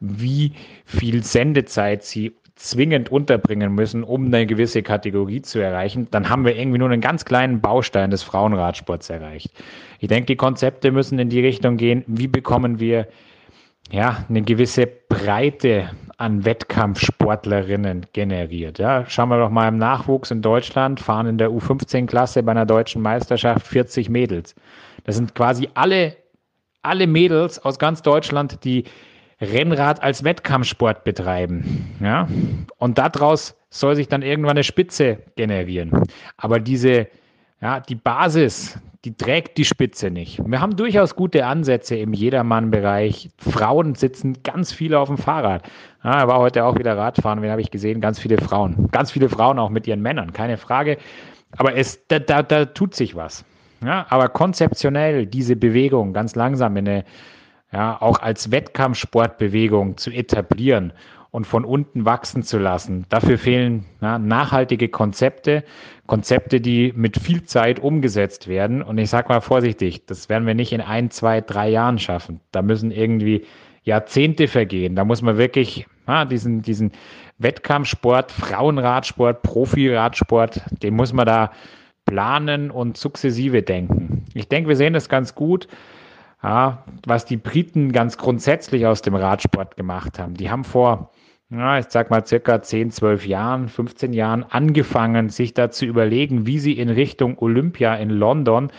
wie 0.00 0.52
viel 0.84 1.22
Sendezeit 1.22 2.02
sie 2.02 2.34
zwingend 2.56 3.10
unterbringen 3.10 3.74
müssen, 3.74 4.04
um 4.04 4.26
eine 4.26 4.46
gewisse 4.46 4.82
Kategorie 4.82 5.42
zu 5.42 5.58
erreichen, 5.58 6.08
dann 6.10 6.28
haben 6.28 6.44
wir 6.44 6.56
irgendwie 6.56 6.78
nur 6.78 6.88
einen 6.88 7.00
ganz 7.00 7.24
kleinen 7.24 7.60
Baustein 7.60 8.10
des 8.10 8.22
Frauenradsports 8.22 9.10
erreicht. 9.10 9.50
Ich 9.98 10.08
denke, 10.08 10.26
die 10.26 10.36
Konzepte 10.36 10.92
müssen 10.92 11.18
in 11.18 11.28
die 11.28 11.40
Richtung 11.40 11.76
gehen, 11.76 12.04
wie 12.06 12.28
bekommen 12.28 12.78
wir 12.78 13.08
ja, 13.90 14.24
eine 14.28 14.42
gewisse 14.42 14.86
Breite 14.86 15.90
an 16.18 16.44
Wettkampfsportlerinnen 16.44 18.06
generiert. 18.12 18.78
Ja, 18.78 19.04
schauen 19.08 19.28
wir 19.28 19.38
doch 19.38 19.50
mal 19.50 19.68
im 19.68 19.78
Nachwuchs 19.78 20.30
in 20.30 20.42
Deutschland, 20.42 21.00
fahren 21.00 21.26
in 21.26 21.38
der 21.38 21.50
U15-Klasse 21.50 22.42
bei 22.42 22.52
einer 22.52 22.66
deutschen 22.66 23.02
Meisterschaft 23.02 23.66
40 23.66 24.08
Mädels. 24.08 24.54
Das 25.04 25.16
sind 25.16 25.34
quasi 25.34 25.68
alle, 25.74 26.16
alle 26.82 27.06
Mädels 27.06 27.58
aus 27.64 27.78
ganz 27.78 28.02
Deutschland, 28.02 28.64
die 28.64 28.84
Rennrad 29.40 30.02
als 30.02 30.24
Wettkampfsport 30.24 31.04
betreiben. 31.04 31.96
Ja? 32.00 32.28
Und 32.78 32.98
daraus 32.98 33.56
soll 33.70 33.96
sich 33.96 34.08
dann 34.08 34.22
irgendwann 34.22 34.52
eine 34.52 34.64
Spitze 34.64 35.18
generieren. 35.36 36.04
Aber 36.36 36.60
diese, 36.60 37.08
ja, 37.60 37.80
die 37.80 37.96
Basis, 37.96 38.78
die 39.04 39.14
trägt 39.14 39.58
die 39.58 39.66
Spitze 39.66 40.10
nicht. 40.10 40.40
Wir 40.46 40.60
haben 40.60 40.76
durchaus 40.76 41.14
gute 41.14 41.44
Ansätze 41.44 41.96
im 41.96 42.14
Jedermann-Bereich. 42.14 43.28
Frauen 43.36 43.94
sitzen 43.94 44.42
ganz 44.42 44.72
viele 44.72 44.98
auf 44.98 45.08
dem 45.08 45.18
Fahrrad. 45.18 45.68
Ja, 46.02 46.20
er 46.20 46.28
war 46.28 46.38
heute 46.38 46.64
auch 46.64 46.78
wieder 46.78 46.96
Radfahren, 46.96 47.42
wen 47.42 47.50
habe 47.50 47.60
ich 47.60 47.70
gesehen? 47.70 48.00
Ganz 48.00 48.18
viele 48.18 48.38
Frauen. 48.38 48.88
Ganz 48.92 49.10
viele 49.10 49.28
Frauen 49.28 49.58
auch 49.58 49.68
mit 49.68 49.86
ihren 49.86 50.00
Männern, 50.00 50.32
keine 50.32 50.56
Frage. 50.56 50.96
Aber 51.56 51.76
es, 51.76 52.06
da, 52.08 52.18
da, 52.18 52.42
da 52.42 52.64
tut 52.64 52.94
sich 52.94 53.14
was. 53.14 53.44
Ja, 53.84 54.06
aber 54.08 54.28
konzeptionell 54.28 55.26
diese 55.26 55.56
Bewegung 55.56 56.14
ganz 56.14 56.34
langsam 56.34 56.76
in 56.78 56.88
eine, 56.88 57.04
ja, 57.72 58.00
auch 58.00 58.20
als 58.20 58.50
Wettkampfsportbewegung 58.50 59.98
zu 59.98 60.10
etablieren 60.10 60.92
und 61.34 61.48
von 61.48 61.64
unten 61.64 62.04
wachsen 62.04 62.44
zu 62.44 62.58
lassen. 62.58 63.06
Dafür 63.08 63.38
fehlen 63.38 63.86
ja, 64.00 64.20
nachhaltige 64.20 64.88
Konzepte, 64.88 65.64
Konzepte, 66.06 66.60
die 66.60 66.92
mit 66.94 67.18
viel 67.18 67.42
Zeit 67.42 67.80
umgesetzt 67.80 68.46
werden. 68.46 68.84
Und 68.84 68.98
ich 68.98 69.10
sage 69.10 69.30
mal 69.30 69.40
vorsichtig, 69.40 70.06
das 70.06 70.28
werden 70.28 70.46
wir 70.46 70.54
nicht 70.54 70.72
in 70.72 70.80
ein, 70.80 71.10
zwei, 71.10 71.40
drei 71.40 71.68
Jahren 71.70 71.98
schaffen. 71.98 72.38
Da 72.52 72.62
müssen 72.62 72.92
irgendwie 72.92 73.44
Jahrzehnte 73.82 74.46
vergehen. 74.46 74.94
Da 74.94 75.04
muss 75.04 75.22
man 75.22 75.36
wirklich 75.36 75.88
ja, 76.06 76.24
diesen, 76.24 76.62
diesen 76.62 76.92
Wettkampfsport, 77.38 78.30
Frauenradsport, 78.30 79.42
Profiradsport, 79.42 80.60
den 80.84 80.94
muss 80.94 81.12
man 81.12 81.26
da 81.26 81.50
planen 82.04 82.70
und 82.70 82.96
sukzessive 82.96 83.64
denken. 83.64 84.24
Ich 84.34 84.46
denke, 84.46 84.68
wir 84.68 84.76
sehen 84.76 84.92
das 84.92 85.08
ganz 85.08 85.34
gut. 85.34 85.66
Ja, 86.44 86.84
was 87.04 87.24
die 87.24 87.38
Briten 87.38 87.90
ganz 87.90 88.18
grundsätzlich 88.18 88.86
aus 88.86 89.02
dem 89.02 89.16
Radsport 89.16 89.76
gemacht 89.76 90.20
haben. 90.20 90.34
Die 90.34 90.48
haben 90.48 90.62
vor 90.62 91.10
ja, 91.58 91.78
ich 91.78 91.86
sag 91.88 92.10
mal 92.10 92.26
circa 92.26 92.62
10, 92.62 92.90
12 92.90 93.26
Jahren, 93.26 93.68
15 93.68 94.12
Jahren 94.12 94.44
angefangen, 94.44 95.28
sich 95.28 95.54
da 95.54 95.70
zu 95.70 95.86
überlegen, 95.86 96.46
wie 96.46 96.58
sie 96.58 96.72
in 96.72 96.88
Richtung 96.88 97.38
Olympia 97.38 97.94
in 97.96 98.10
London 98.10 98.70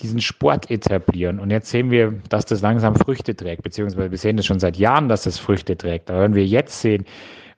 diesen 0.00 0.20
Sport 0.20 0.70
etablieren. 0.70 1.38
Und 1.38 1.50
jetzt 1.50 1.70
sehen 1.70 1.90
wir, 1.90 2.14
dass 2.28 2.44
das 2.44 2.60
langsam 2.60 2.96
Früchte 2.96 3.34
trägt, 3.34 3.62
beziehungsweise 3.62 4.10
wir 4.10 4.18
sehen 4.18 4.36
das 4.36 4.46
schon 4.46 4.60
seit 4.60 4.76
Jahren, 4.76 5.08
dass 5.08 5.24
das 5.24 5.38
Früchte 5.38 5.76
trägt. 5.76 6.10
Aber 6.10 6.22
wenn 6.22 6.34
wir 6.34 6.46
jetzt 6.46 6.80
sehen, 6.80 7.04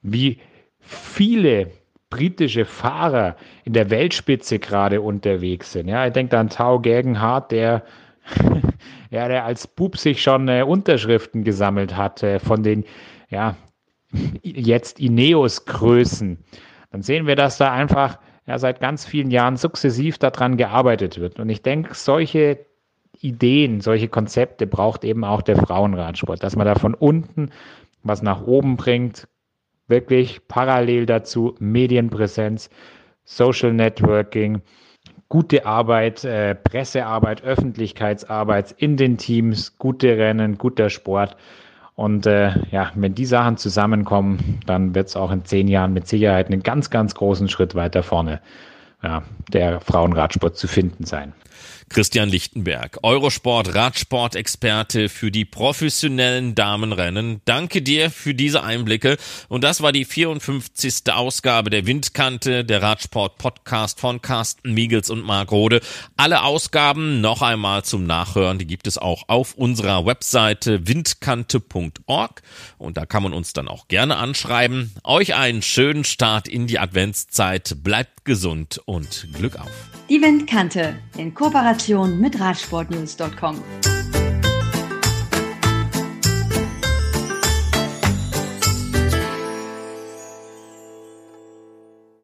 wie 0.03 0.39
viele 0.81 1.71
britische 2.11 2.65
Fahrer 2.65 3.37
in 3.65 3.75
der 3.75 3.91
Weltspitze 3.91 4.59
gerade 4.59 5.01
unterwegs 5.01 5.73
sind. 5.73 5.89
Ja, 5.89 6.07
ich 6.07 6.13
denke 6.13 6.39
an 6.39 6.49
Tau 6.49 6.79
Gegenhardt, 6.79 7.53
der 7.53 7.83
ja, 9.11 9.29
der 9.29 9.45
als 9.45 9.67
Bub 9.67 9.97
sich 9.97 10.23
schon 10.23 10.49
äh, 10.49 10.63
Unterschriften 10.63 11.45
gesammelt 11.45 11.97
hat 11.97 12.23
äh, 12.23 12.39
von 12.39 12.63
den 12.63 12.85
ja, 13.31 13.57
jetzt 14.43 15.01
Ineos-Größen, 15.01 16.39
dann 16.91 17.03
sehen 17.03 17.27
wir, 17.27 17.37
dass 17.37 17.59
da 17.59 17.73
einfach 17.73 18.19
ja, 18.47 18.59
seit 18.59 18.81
ganz 18.81 19.05
vielen 19.05 19.31
Jahren 19.31 19.57
sukzessiv 19.57 20.19
daran 20.19 20.57
gearbeitet 20.57 21.21
wird. 21.21 21.39
Und 21.39 21.51
ich 21.51 21.63
denke, 21.63 21.95
solche 21.95 22.59
Ideen, 23.21 23.81
solche 23.81 24.09
Konzepte 24.09 24.67
braucht 24.67 25.05
eben 25.05 25.25
auch 25.25 25.43
der 25.43 25.57
Frauenradsport, 25.57 26.43
dass 26.43 26.57
man 26.57 26.67
da 26.67 26.75
von 26.75 26.95
unten 26.95 27.51
was 28.03 28.23
nach 28.23 28.47
oben 28.47 28.77
bringt, 28.77 29.29
wirklich 29.89 30.47
parallel 30.49 31.07
dazu 31.07 31.55
Medienpräsenz, 31.59 32.71
Social 33.25 33.73
Networking, 33.73 34.63
gute 35.29 35.67
Arbeit, 35.67 36.25
äh, 36.25 36.55
Pressearbeit, 36.55 37.43
Öffentlichkeitsarbeit 37.43 38.73
in 38.79 38.97
den 38.97 39.19
Teams, 39.19 39.77
gute 39.79 40.17
Rennen, 40.17 40.57
guter 40.57 40.89
Sport. 40.89 41.37
Und 41.99 42.27
äh, 42.27 42.53
ja, 42.71 42.93
wenn 42.95 43.17
die 43.17 43.27
Sachen 43.27 43.57
zusammenkommen, 43.57 44.61
dann 44.67 44.95
wird 44.95 45.09
es 45.09 45.17
auch 45.17 45.33
in 45.33 45.45
zehn 45.45 45.67
Jahren 45.67 45.93
mit 45.93 46.07
Sicherheit 46.07 46.47
einen 46.47 46.63
ganz, 46.63 46.91
ganz 46.91 47.17
großen 47.17 47.49
Schritt 47.49 47.75
weiter 47.75 48.05
vorne 48.05 48.41
ja, 49.03 49.23
der 49.49 49.81
Frauenradsport 49.81 50.57
zu 50.57 50.69
finden 50.69 51.05
sein. 51.05 51.33
Christian 51.89 52.29
Lichtenberg, 52.29 52.99
Eurosport 53.03 53.75
Radsport-Experte 53.75 55.09
für 55.09 55.31
die 55.31 55.45
professionellen 55.45 56.55
Damenrennen. 56.55 57.41
Danke 57.47 57.81
dir 57.81 58.11
für 58.11 58.35
diese 58.35 58.63
Einblicke. 58.63 59.17
Und 59.49 59.65
das 59.65 59.81
war 59.81 59.93
die 59.93 60.05
54. 60.05 61.11
Ausgabe 61.13 61.71
der 61.71 61.87
Windkante, 61.87 62.65
der 62.65 62.83
Radsport-Podcast 62.83 64.01
von 64.01 64.21
Carsten 64.21 64.75
Miegels 64.75 65.09
und 65.09 65.25
Marc 65.25 65.51
Rode. 65.51 65.81
Alle 66.17 66.43
Ausgaben 66.43 67.21
noch 67.21 67.41
einmal 67.41 67.85
zum 67.85 68.05
Nachhören, 68.05 68.59
die 68.59 68.67
gibt 68.67 68.87
es 68.87 68.99
auch 68.99 69.25
auf 69.29 69.55
unserer 69.55 70.05
Webseite 70.05 70.87
windkante.org. 70.87 72.43
Und 72.77 72.97
da 72.97 73.07
kann 73.07 73.23
man 73.23 73.33
uns 73.33 73.55
dann 73.55 73.69
auch 73.69 73.89
gerne 73.89 74.17
anschreiben. 74.17 74.95
Euch 75.05 75.35
einen 75.35 75.63
schönen 75.63 76.05
Start 76.05 76.49
in 76.49 76.67
die 76.67 76.79
Adventszeit. 76.79 77.79
Bleibt 77.83 78.19
gesund 78.25 78.83
und 78.89 79.29
Glück 79.35 79.57
auf. 79.57 79.91
Die 80.09 80.21
Windkante 80.21 80.97
in 81.19 81.35
Kooperation 81.35 82.19
mit 82.19 82.41
Radsportnews.com. 82.41 83.63